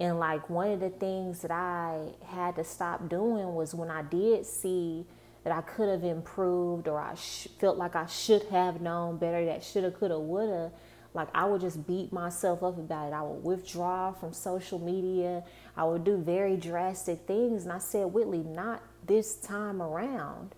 And 0.01 0.19
like 0.19 0.49
one 0.49 0.71
of 0.71 0.81
the 0.81 0.91
things 0.91 1.43
that 1.43 1.51
I 1.51 2.11
had 2.27 2.57
to 2.57 2.65
stop 2.65 3.09
doing 3.09 3.55
was 3.55 3.75
when 3.75 3.91
I 3.91 4.03
did 4.03 4.47
see 4.47 5.07
that 5.45 5.53
I 5.53 5.61
could 5.63 5.89
have 5.89 6.05
improved 6.05 6.89
or 6.89 7.01
I 7.01 7.15
sh- 7.15 7.49
felt 7.59 7.79
like 7.79 7.97
I 7.97 8.07
should 8.07 8.45
have 8.45 8.81
known 8.81 9.19
better, 9.19 9.45
that 9.47 9.65
shoulda, 9.65 9.91
coulda, 9.91 10.19
woulda, 10.19 10.71
like 11.15 11.29
I 11.35 11.47
would 11.47 11.61
just 11.61 11.87
beat 11.87 12.13
myself 12.13 12.63
up 12.63 12.79
about 12.79 13.09
it. 13.09 13.15
I 13.15 13.23
would 13.23 13.43
withdraw 13.43 14.13
from 14.13 14.33
social 14.33 14.79
media. 14.79 15.43
I 15.77 15.85
would 15.85 16.05
do 16.05 16.17
very 16.17 16.57
drastic 16.57 17.27
things. 17.27 17.65
And 17.65 17.73
I 17.73 17.79
said, 17.79 18.07
Whitley, 18.13 18.45
not 18.45 18.83
this 19.07 19.35
time 19.35 19.83
around. 19.83 20.55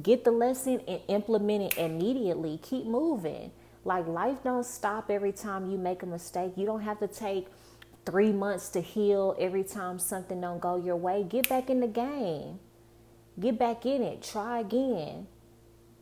Get 0.00 0.22
the 0.22 0.30
lesson 0.30 0.80
and 0.86 1.00
implement 1.08 1.72
it 1.72 1.78
immediately. 1.78 2.58
Keep 2.62 2.86
moving. 2.86 3.50
Like 3.84 4.06
life 4.06 4.38
don't 4.44 4.64
stop 4.66 5.10
every 5.10 5.32
time 5.32 5.70
you 5.70 5.78
make 5.78 6.02
a 6.02 6.06
mistake. 6.06 6.52
You 6.56 6.66
don't 6.66 6.82
have 6.82 7.00
to 7.00 7.08
take 7.08 7.48
three 8.06 8.32
months 8.32 8.68
to 8.70 8.80
heal 8.80 9.36
every 9.38 9.64
time 9.64 9.98
something 9.98 10.40
don't 10.40 10.60
go 10.60 10.76
your 10.76 10.96
way. 10.96 11.22
Get 11.22 11.48
back 11.48 11.70
in 11.70 11.80
the 11.80 11.88
game. 11.88 12.58
Get 13.38 13.58
back 13.58 13.86
in 13.86 14.02
it. 14.02 14.22
Try 14.22 14.60
again. 14.60 15.26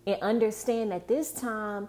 And 0.07 0.21
understand 0.23 0.93
that 0.93 1.09
this 1.09 1.33
time 1.33 1.89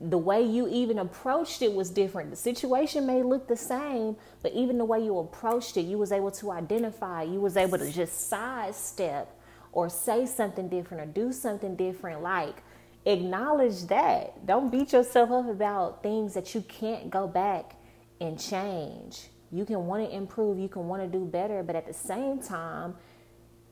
the 0.00 0.18
way 0.18 0.42
you 0.42 0.68
even 0.68 0.98
approached 0.98 1.60
it 1.60 1.72
was 1.72 1.90
different. 1.90 2.30
The 2.30 2.36
situation 2.36 3.04
may 3.04 3.22
look 3.22 3.48
the 3.48 3.56
same, 3.56 4.16
but 4.42 4.52
even 4.52 4.78
the 4.78 4.84
way 4.84 5.00
you 5.04 5.18
approached 5.18 5.76
it, 5.76 5.82
you 5.82 5.98
was 5.98 6.12
able 6.12 6.30
to 6.32 6.52
identify, 6.52 7.24
you 7.24 7.40
was 7.40 7.56
able 7.56 7.78
to 7.78 7.90
just 7.90 8.28
sidestep 8.28 9.34
or 9.72 9.88
say 9.88 10.24
something 10.24 10.68
different 10.68 11.02
or 11.02 11.06
do 11.06 11.32
something 11.32 11.74
different. 11.74 12.22
Like 12.22 12.62
acknowledge 13.06 13.82
that. 13.86 14.46
Don't 14.46 14.70
beat 14.70 14.92
yourself 14.92 15.30
up 15.30 15.48
about 15.48 16.02
things 16.02 16.34
that 16.34 16.54
you 16.54 16.60
can't 16.62 17.10
go 17.10 17.26
back 17.26 17.74
and 18.20 18.38
change. 18.38 19.28
You 19.50 19.64
can 19.64 19.86
want 19.86 20.08
to 20.08 20.14
improve, 20.14 20.58
you 20.58 20.68
can 20.68 20.88
want 20.88 21.02
to 21.02 21.08
do 21.08 21.24
better, 21.24 21.62
but 21.62 21.74
at 21.76 21.86
the 21.86 21.94
same 21.94 22.40
time, 22.40 22.94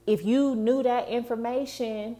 if 0.06 0.24
you 0.24 0.54
knew 0.54 0.82
that 0.82 1.08
information 1.08 2.16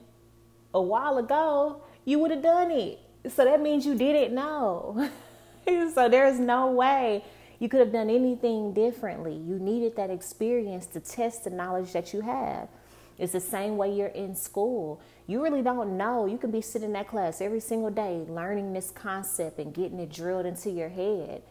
a 0.75 0.83
while 0.83 1.19
ago, 1.19 1.83
you 2.05 2.19
would 2.19 2.31
have 2.31 2.43
done 2.43 2.71
it. 2.71 2.99
So 3.29 3.45
that 3.45 3.61
means 3.61 3.87
you 3.87 3.95
didn't 3.95 4.35
know. 4.35 5.11
so 5.67 6.09
there's 6.09 6.39
no 6.39 6.71
way 6.71 7.25
you 7.59 7.69
could 7.69 7.81
have 7.81 7.93
done 7.93 8.11
anything 8.11 8.73
differently. 8.75 9.35
You 9.35 9.59
needed 9.59 9.97
that 9.97 10.11
experience 10.11 10.87
to 10.87 11.01
test 11.01 11.45
the 11.45 11.51
knowledge 11.51 11.93
that 11.93 12.13
you 12.13 12.21
have. 12.21 12.69
It's 13.19 13.33
the 13.33 13.41
same 13.41 13.79
way 13.79 13.95
you're 13.95 14.09
in 14.09 14.37
school. 14.37 15.01
You 15.27 15.43
really 15.43 15.63
don't 15.63 15.97
know. 15.97 16.27
You 16.27 16.37
can 16.37 16.51
be 16.51 16.61
sitting 16.61 16.89
in 16.89 16.93
that 16.93 17.09
class 17.09 17.41
every 17.41 17.61
single 17.61 17.91
day 17.91 18.25
learning 18.29 18.75
this 18.75 18.91
concept 18.91 19.59
and 19.59 19.73
getting 19.73 19.99
it 19.99 20.13
drilled 20.13 20.45
into 20.45 20.71
your 20.71 20.91
head. 20.91 21.43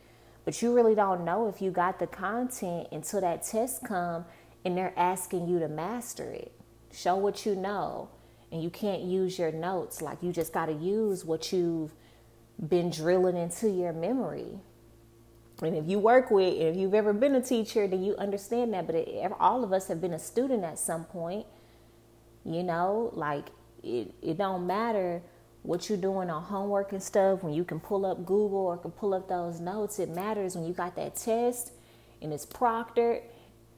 But 0.45 0.61
you 0.61 0.73
really 0.73 0.93
don't 0.93 1.25
know 1.25 1.47
if 1.49 1.61
you 1.61 1.71
got 1.71 1.97
the 1.97 2.07
content 2.07 2.87
until 2.91 3.21
that 3.21 3.43
test 3.43 3.83
come 3.83 4.25
and 4.63 4.77
they're 4.77 4.93
asking 4.95 5.47
you 5.47 5.59
to 5.59 5.67
master 5.67 6.31
it. 6.31 6.53
Show 6.93 7.15
what 7.15 7.45
you 7.45 7.55
know. 7.55 8.09
And 8.51 8.63
you 8.63 8.69
can't 8.69 9.01
use 9.01 9.37
your 9.39 9.51
notes. 9.51 10.01
Like 10.01 10.21
you 10.21 10.31
just 10.31 10.53
got 10.53 10.67
to 10.67 10.73
use 10.73 11.25
what 11.25 11.51
you've 11.51 11.93
been 12.69 12.91
drilling 12.91 13.35
into 13.35 13.69
your 13.69 13.91
memory. 13.91 14.59
And 15.61 15.75
if 15.75 15.87
you 15.87 15.99
work 15.99 16.29
with, 16.29 16.53
if 16.53 16.75
you've 16.75 16.93
ever 16.93 17.11
been 17.11 17.35
a 17.35 17.41
teacher, 17.41 17.87
then 17.87 18.03
you 18.03 18.15
understand 18.17 18.73
that. 18.73 18.85
But 18.85 18.95
it, 18.95 19.31
all 19.39 19.63
of 19.63 19.73
us 19.73 19.87
have 19.87 19.99
been 19.99 20.13
a 20.13 20.19
student 20.19 20.63
at 20.63 20.77
some 20.77 21.05
point. 21.05 21.47
You 22.43 22.61
know, 22.61 23.09
like 23.13 23.47
it, 23.81 24.13
it 24.21 24.37
don't 24.37 24.67
matter 24.67 25.23
what 25.65 25.89
you're 25.89 25.97
doing 25.97 26.29
on 26.29 26.43
homework 26.43 26.91
and 26.91 27.01
stuff 27.01 27.43
when 27.43 27.53
you 27.53 27.63
can 27.63 27.79
pull 27.79 28.05
up 28.05 28.25
Google 28.25 28.67
or 28.67 28.77
can 28.77 28.91
pull 28.91 29.13
up 29.13 29.27
those 29.27 29.59
notes. 29.59 29.99
It 29.99 30.09
matters 30.09 30.55
when 30.55 30.65
you 30.65 30.73
got 30.73 30.95
that 30.95 31.15
test 31.15 31.71
and 32.21 32.31
it's 32.31 32.45
proctored 32.45 33.21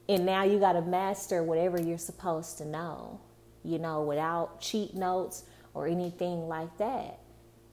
and 0.10 0.26
now 0.26 0.44
you 0.44 0.60
got 0.60 0.74
to 0.74 0.82
master 0.82 1.44
whatever 1.44 1.82
you're 1.82 1.98
supposed 1.98 2.58
to 2.60 2.66
know, 2.66 3.20
you 3.64 3.80
know, 3.80 4.04
without 4.04 4.62
cheat 4.62 4.96
notes 4.96 5.44
or 5.74 5.88
anything 5.88 6.48
like 6.48 6.78
that. 6.78 7.20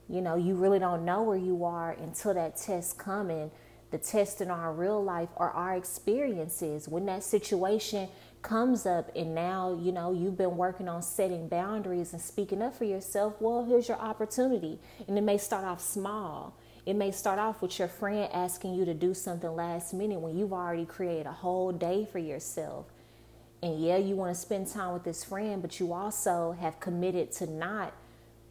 You 0.08 0.20
know, 0.20 0.36
you 0.36 0.54
really 0.54 0.78
don't 0.78 1.04
know 1.04 1.22
where 1.22 1.38
you 1.38 1.64
are 1.64 1.92
until 1.92 2.34
that 2.34 2.56
test 2.56 2.98
coming. 2.98 3.50
The 3.90 3.98
test 3.98 4.40
in 4.40 4.50
our 4.50 4.72
real 4.72 5.02
life 5.02 5.28
or 5.36 5.50
our 5.50 5.76
experiences 5.76 6.88
when 6.88 7.06
that 7.06 7.22
situation 7.22 8.08
comes 8.44 8.84
up 8.84 9.10
and 9.16 9.34
now 9.34 9.76
you 9.80 9.90
know 9.90 10.12
you've 10.12 10.36
been 10.36 10.56
working 10.56 10.86
on 10.86 11.02
setting 11.02 11.48
boundaries 11.48 12.12
and 12.12 12.20
speaking 12.20 12.62
up 12.62 12.76
for 12.76 12.84
yourself 12.84 13.34
well 13.40 13.64
here's 13.64 13.88
your 13.88 13.98
opportunity. 13.98 14.78
And 15.08 15.18
it 15.18 15.22
may 15.22 15.38
start 15.38 15.64
off 15.64 15.80
small. 15.80 16.56
It 16.86 16.94
may 16.94 17.10
start 17.10 17.38
off 17.38 17.62
with 17.62 17.78
your 17.78 17.88
friend 17.88 18.30
asking 18.32 18.74
you 18.74 18.84
to 18.84 18.92
do 18.92 19.14
something 19.14 19.50
last 19.50 19.94
minute 19.94 20.20
when 20.20 20.36
you've 20.36 20.52
already 20.52 20.84
created 20.84 21.26
a 21.26 21.32
whole 21.32 21.72
day 21.72 22.06
for 22.10 22.18
yourself. 22.18 22.86
And 23.62 23.82
yeah 23.82 23.96
you 23.96 24.14
want 24.14 24.34
to 24.34 24.40
spend 24.40 24.68
time 24.68 24.92
with 24.92 25.04
this 25.04 25.24
friend 25.24 25.62
but 25.62 25.80
you 25.80 25.92
also 25.94 26.52
have 26.60 26.78
committed 26.78 27.32
to 27.32 27.50
not 27.50 27.94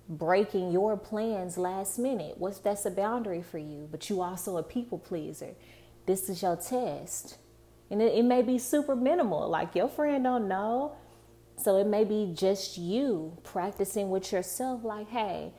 breaking 0.09 0.71
your 0.71 0.97
plans 0.97 1.57
last 1.57 1.99
minute. 1.99 2.35
What's 2.39 2.57
that's 2.57 2.85
a 2.85 2.91
boundary 2.91 3.43
for 3.43 3.59
you 3.59 3.87
but 3.91 4.09
you 4.09 4.21
also 4.21 4.57
a 4.57 4.63
people 4.63 4.97
pleaser. 4.97 5.53
This 6.07 6.29
is 6.29 6.41
your 6.41 6.55
test 6.55 7.37
and 7.93 8.01
it, 8.01 8.15
it 8.15 8.23
may 8.23 8.41
be 8.41 8.57
super 8.57 8.95
minimal 8.95 9.47
like 9.47 9.75
your 9.75 9.87
friend 9.87 10.23
don't 10.23 10.47
know. 10.47 10.95
So 11.57 11.77
it 11.77 11.85
may 11.85 12.03
be 12.03 12.33
just 12.35 12.79
you 12.79 13.37
practicing 13.43 14.09
with 14.09 14.31
yourself 14.31 14.83
like 14.83 15.07
hey 15.09 15.53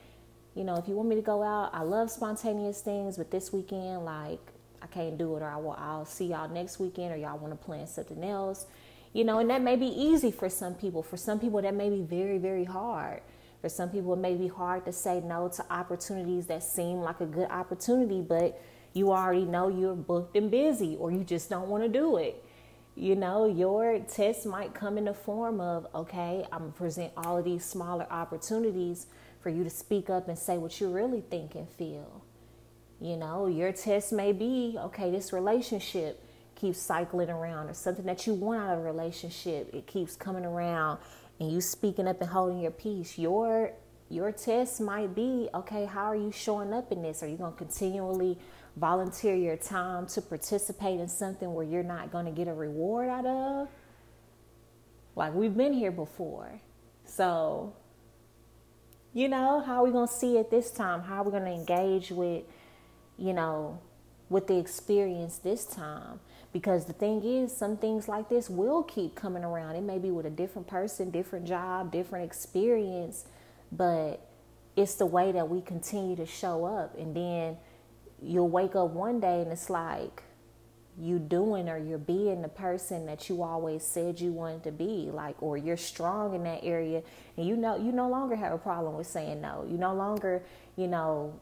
you 0.54 0.64
know 0.64 0.74
if 0.74 0.88
you 0.88 0.94
want 0.94 1.08
me 1.08 1.14
to 1.16 1.22
go 1.22 1.42
out 1.42 1.70
i 1.72 1.82
love 1.82 2.10
spontaneous 2.10 2.80
things 2.80 3.16
but 3.16 3.30
this 3.30 3.52
weekend 3.52 4.04
like 4.04 4.40
i 4.82 4.86
can't 4.86 5.16
do 5.16 5.36
it 5.36 5.42
or 5.42 5.48
I 5.48 5.56
will, 5.56 5.76
i'll 5.78 6.04
see 6.04 6.26
y'all 6.26 6.48
next 6.48 6.78
weekend 6.78 7.12
or 7.12 7.16
y'all 7.16 7.38
want 7.38 7.52
to 7.52 7.64
plan 7.64 7.86
something 7.86 8.22
else. 8.24 8.66
You 9.12 9.24
know 9.24 9.38
and 9.38 9.48
that 9.50 9.62
may 9.62 9.76
be 9.76 9.86
easy 9.86 10.32
for 10.32 10.48
some 10.48 10.74
people. 10.74 11.02
For 11.02 11.16
some 11.16 11.38
people 11.38 11.62
that 11.62 11.74
may 11.74 11.88
be 11.88 12.02
very 12.02 12.38
very 12.38 12.64
hard. 12.64 13.22
For 13.60 13.68
some 13.68 13.90
people 13.90 14.12
it 14.14 14.18
may 14.18 14.34
be 14.34 14.48
hard 14.48 14.84
to 14.86 14.92
say 14.92 15.20
no 15.20 15.48
to 15.48 15.64
opportunities 15.72 16.46
that 16.48 16.64
seem 16.64 16.98
like 16.98 17.20
a 17.20 17.26
good 17.26 17.48
opportunity 17.50 18.20
but 18.20 18.60
you 18.94 19.12
already 19.12 19.44
know 19.44 19.68
you're 19.68 19.94
booked 19.94 20.36
and 20.36 20.50
busy 20.50 20.96
or 20.98 21.10
you 21.10 21.24
just 21.24 21.50
don't 21.50 21.68
want 21.68 21.82
to 21.82 21.88
do 21.88 22.16
it. 22.16 22.42
You 22.94 23.16
know, 23.16 23.46
your 23.46 23.98
test 23.98 24.46
might 24.46 24.72
come 24.72 24.96
in 24.96 25.06
the 25.06 25.14
form 25.14 25.60
of, 25.60 25.88
okay, 25.94 26.46
I'm 26.52 26.70
present 26.72 27.12
all 27.16 27.36
of 27.36 27.44
these 27.44 27.64
smaller 27.64 28.06
opportunities 28.08 29.06
for 29.40 29.50
you 29.50 29.64
to 29.64 29.70
speak 29.70 30.08
up 30.08 30.28
and 30.28 30.38
say 30.38 30.58
what 30.58 30.80
you 30.80 30.88
really 30.88 31.20
think 31.20 31.56
and 31.56 31.68
feel. 31.68 32.24
You 33.00 33.16
know, 33.16 33.48
your 33.48 33.72
test 33.72 34.12
may 34.12 34.32
be, 34.32 34.76
okay, 34.78 35.10
this 35.10 35.32
relationship 35.32 36.24
keeps 36.54 36.80
cycling 36.80 37.30
around 37.30 37.68
or 37.68 37.74
something 37.74 38.06
that 38.06 38.28
you 38.28 38.34
want 38.34 38.62
out 38.62 38.74
of 38.74 38.78
a 38.78 38.82
relationship. 38.82 39.74
It 39.74 39.88
keeps 39.88 40.14
coming 40.14 40.44
around 40.44 41.00
and 41.40 41.50
you 41.50 41.60
speaking 41.60 42.06
up 42.06 42.20
and 42.20 42.30
holding 42.30 42.60
your 42.60 42.70
peace. 42.70 43.18
Your 43.18 43.72
your 44.08 44.30
test 44.30 44.80
might 44.80 45.14
be, 45.14 45.48
okay, 45.54 45.86
how 45.86 46.04
are 46.04 46.16
you 46.16 46.30
showing 46.30 46.72
up 46.72 46.92
in 46.92 47.02
this? 47.02 47.22
Are 47.22 47.26
you 47.26 47.36
going 47.36 47.52
to 47.52 47.58
continually 47.58 48.38
volunteer 48.76 49.34
your 49.34 49.56
time 49.56 50.06
to 50.06 50.20
participate 50.20 51.00
in 51.00 51.08
something 51.08 51.52
where 51.54 51.64
you're 51.64 51.82
not 51.82 52.10
going 52.10 52.26
to 52.26 52.32
get 52.32 52.48
a 52.48 52.52
reward 52.52 53.08
out 53.08 53.26
of. 53.26 53.68
Like 55.16 55.34
we've 55.34 55.56
been 55.56 55.72
here 55.72 55.92
before. 55.92 56.60
So, 57.04 57.74
you 59.12 59.28
know, 59.28 59.60
how 59.60 59.82
are 59.82 59.84
we 59.84 59.92
going 59.92 60.08
to 60.08 60.12
see 60.12 60.38
it 60.38 60.50
this 60.50 60.70
time? 60.70 61.02
How 61.02 61.22
are 61.22 61.24
we 61.24 61.30
going 61.30 61.44
to 61.44 61.50
engage 61.50 62.10
with, 62.10 62.42
you 63.16 63.32
know, 63.32 63.78
with 64.28 64.48
the 64.48 64.58
experience 64.58 65.38
this 65.38 65.64
time? 65.64 66.18
Because 66.52 66.86
the 66.86 66.92
thing 66.92 67.22
is, 67.24 67.56
some 67.56 67.76
things 67.76 68.08
like 68.08 68.28
this 68.28 68.48
will 68.48 68.82
keep 68.82 69.14
coming 69.14 69.44
around. 69.44 69.76
It 69.76 69.82
may 69.82 69.98
be 69.98 70.10
with 70.10 70.26
a 70.26 70.30
different 70.30 70.66
person, 70.66 71.10
different 71.10 71.46
job, 71.46 71.92
different 71.92 72.24
experience, 72.24 73.24
but 73.70 74.26
it's 74.76 74.94
the 74.94 75.06
way 75.06 75.30
that 75.32 75.48
we 75.48 75.60
continue 75.60 76.16
to 76.16 76.26
show 76.26 76.64
up. 76.64 76.96
And 76.98 77.14
then 77.14 77.56
you'll 78.24 78.48
wake 78.48 78.74
up 78.76 78.90
one 78.90 79.20
day 79.20 79.40
and 79.40 79.52
it's 79.52 79.70
like 79.70 80.22
you 80.98 81.18
doing 81.18 81.68
or 81.68 81.76
you're 81.76 81.98
being 81.98 82.40
the 82.42 82.48
person 82.48 83.06
that 83.06 83.28
you 83.28 83.42
always 83.42 83.82
said 83.82 84.20
you 84.20 84.30
wanted 84.30 84.62
to 84.62 84.70
be 84.70 85.10
like 85.12 85.34
or 85.42 85.56
you're 85.56 85.76
strong 85.76 86.34
in 86.34 86.44
that 86.44 86.60
area 86.62 87.02
and 87.36 87.46
you 87.46 87.56
know 87.56 87.76
you 87.76 87.90
no 87.90 88.08
longer 88.08 88.36
have 88.36 88.52
a 88.52 88.58
problem 88.58 88.94
with 88.94 89.06
saying 89.06 89.40
no. 89.40 89.66
You 89.68 89.76
no 89.76 89.94
longer 89.94 90.42
you 90.76 90.86
know 90.86 91.38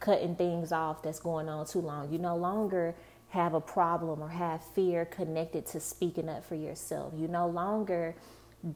cutting 0.00 0.34
things 0.34 0.72
off 0.72 1.02
that's 1.02 1.20
going 1.20 1.48
on 1.48 1.66
too 1.66 1.80
long. 1.80 2.12
You 2.12 2.18
no 2.18 2.36
longer 2.36 2.94
have 3.30 3.54
a 3.54 3.60
problem 3.60 4.22
or 4.22 4.28
have 4.28 4.62
fear 4.74 5.04
connected 5.04 5.64
to 5.64 5.80
speaking 5.80 6.28
up 6.28 6.44
for 6.44 6.56
yourself. 6.56 7.14
You 7.16 7.28
no 7.28 7.48
longer 7.48 8.16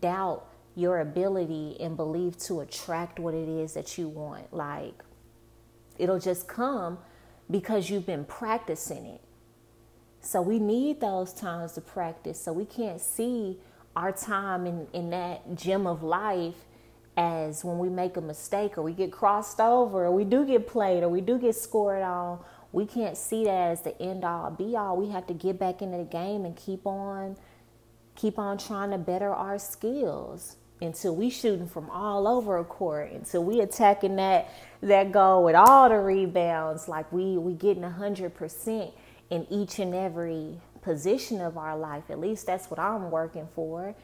doubt 0.01 0.47
your 0.75 1.01
ability 1.01 1.77
and 1.81 1.97
belief 1.97 2.39
to 2.39 2.61
attract 2.61 3.19
what 3.19 3.35
it 3.35 3.49
is 3.49 3.75
that 3.75 3.99
you 3.99 4.09
want. 4.09 4.53
Like 4.55 5.03
it'll 5.99 6.19
just 6.19 6.49
come 6.49 6.99
because 7.51 7.91
you've 7.91 8.07
been 8.07 8.25
practicing 8.25 9.05
it. 9.07 9.21
So 10.21 10.41
we 10.41 10.59
need 10.59 11.01
those 11.01 11.33
times 11.33 11.73
to 11.73 11.81
practice. 11.81 12.41
So 12.41 12.53
we 12.53 12.65
can't 12.65 13.01
see 13.01 13.59
our 13.95 14.11
time 14.11 14.67
in, 14.67 14.87
in 14.93 15.11
that 15.11 15.55
gym 15.55 15.87
of 15.87 16.03
life 16.03 16.55
as 17.17 17.65
when 17.65 17.79
we 17.79 17.89
make 17.89 18.17
a 18.17 18.21
mistake 18.21 18.77
or 18.77 18.83
we 18.83 18.93
get 18.93 19.13
crossed 19.13 19.61
over 19.61 20.07
or 20.07 20.11
we 20.11 20.25
do 20.25 20.45
get 20.45 20.67
played 20.67 21.03
or 21.03 21.09
we 21.09 21.21
do 21.21 21.39
get 21.39 21.55
scored 21.55 22.03
on. 22.03 22.41
we 22.73 22.87
can't 22.87 23.17
see 23.17 23.45
that 23.45 23.71
as 23.71 23.83
the 23.83 24.01
end 24.03 24.25
all 24.25 24.51
be 24.51 24.77
all. 24.77 24.97
We 24.97 25.11
have 25.11 25.27
to 25.29 25.35
get 25.35 25.59
back 25.59 25.83
into 25.83 25.99
the 25.99 26.05
game 26.05 26.45
and 26.45 26.57
keep 26.57 26.87
on 26.87 27.37
keep 28.17 28.39
on 28.39 28.57
trying 28.59 28.91
to 28.91 28.99
better 28.99 29.33
our 29.33 29.59
skills 29.59 30.57
until 30.81 31.15
we 31.15 31.31
shooting 31.31 31.69
from 31.69 31.89
all 31.91 32.27
over 32.27 32.59
a 32.59 32.65
court 32.65 33.13
until 33.13 33.45
we 33.45 33.61
attacking 33.61 34.17
that 34.17 34.53
that 34.83 35.13
goal 35.13 35.45
with 35.45 35.55
all 35.55 35.89
the 35.89 35.99
rebounds 35.99 36.89
like 36.89 37.11
we 37.13 37.39
we 37.39 37.55
getting 37.55 37.85
a 37.85 37.91
hundred 37.91 38.35
percent 38.35 38.91
in 39.31 39.47
each 39.51 39.79
and 39.79 39.95
every 39.95 40.61
position 40.83 41.41
of 41.41 41.57
our 41.57 41.77
life. 41.77 42.05
At 42.11 42.21
least 42.21 42.47
that's 42.47 42.71
what 42.71 42.79
i'm 42.79 43.11
working 43.11 43.49
for. 43.55 43.95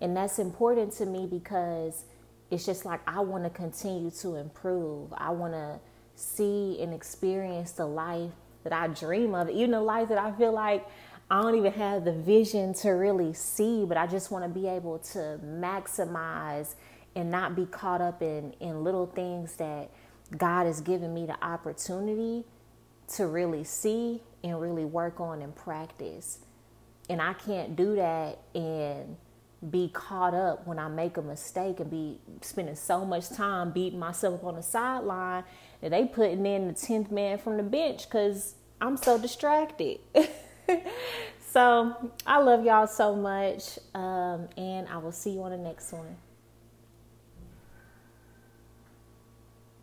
And 0.00 0.16
that's 0.16 0.38
important 0.38 0.92
to 0.94 1.06
me 1.06 1.26
because 1.26 2.04
it's 2.50 2.66
just 2.66 2.84
like 2.84 3.00
i 3.06 3.20
want 3.20 3.44
to 3.44 3.50
continue 3.50 4.10
to 4.10 4.36
improve. 4.36 5.12
I 5.16 5.30
want 5.30 5.52
to 5.52 5.78
see 6.16 6.78
and 6.80 6.92
experience 6.92 7.72
the 7.72 7.86
life 7.86 8.32
that 8.64 8.72
i 8.72 8.88
dream 8.88 9.34
of. 9.34 9.48
Even 9.48 9.72
the 9.72 9.80
life 9.80 10.08
that 10.08 10.18
i 10.18 10.32
feel 10.32 10.52
like 10.52 10.86
I 11.32 11.40
don't 11.40 11.56
even 11.56 11.72
have 11.72 12.04
the 12.04 12.12
vision 12.12 12.74
to 12.74 12.90
really 12.90 13.32
see, 13.32 13.86
but 13.86 13.96
I 13.96 14.06
just 14.06 14.30
want 14.30 14.44
to 14.44 14.50
be 14.50 14.68
able 14.68 14.98
to 14.98 15.40
maximize 15.42 16.74
and 17.16 17.30
not 17.30 17.56
be 17.56 17.64
caught 17.64 18.02
up 18.02 18.20
in, 18.20 18.52
in 18.60 18.84
little 18.84 19.06
things 19.06 19.56
that 19.56 19.90
God 20.36 20.66
has 20.66 20.82
given 20.82 21.14
me 21.14 21.24
the 21.24 21.42
opportunity 21.42 22.44
to 23.14 23.26
really 23.26 23.64
see 23.64 24.20
and 24.44 24.60
really 24.60 24.84
work 24.84 25.20
on 25.20 25.40
and 25.40 25.56
practice. 25.56 26.40
And 27.08 27.22
I 27.22 27.32
can't 27.32 27.76
do 27.76 27.96
that 27.96 28.38
and 28.54 29.16
be 29.70 29.88
caught 29.88 30.34
up 30.34 30.66
when 30.66 30.78
I 30.78 30.88
make 30.88 31.16
a 31.16 31.22
mistake 31.22 31.80
and 31.80 31.90
be 31.90 32.20
spending 32.42 32.76
so 32.76 33.06
much 33.06 33.30
time 33.30 33.70
beating 33.70 33.98
myself 33.98 34.40
up 34.40 34.44
on 34.44 34.56
the 34.56 34.62
sideline 34.62 35.44
that 35.80 35.92
they 35.92 36.04
putting 36.04 36.44
in 36.44 36.68
the 36.68 36.74
10th 36.74 37.10
man 37.10 37.38
from 37.38 37.56
the 37.56 37.62
bench 37.62 38.04
because 38.04 38.56
I'm 38.82 38.98
so 38.98 39.18
distracted. 39.18 40.00
so 41.50 42.12
I 42.26 42.38
love 42.38 42.64
y'all 42.64 42.86
so 42.86 43.14
much. 43.14 43.78
Um, 43.94 44.48
and 44.56 44.88
I 44.88 44.98
will 44.98 45.12
see 45.12 45.30
you 45.30 45.42
on 45.42 45.50
the 45.50 45.58
next 45.58 45.92
one. 45.92 46.16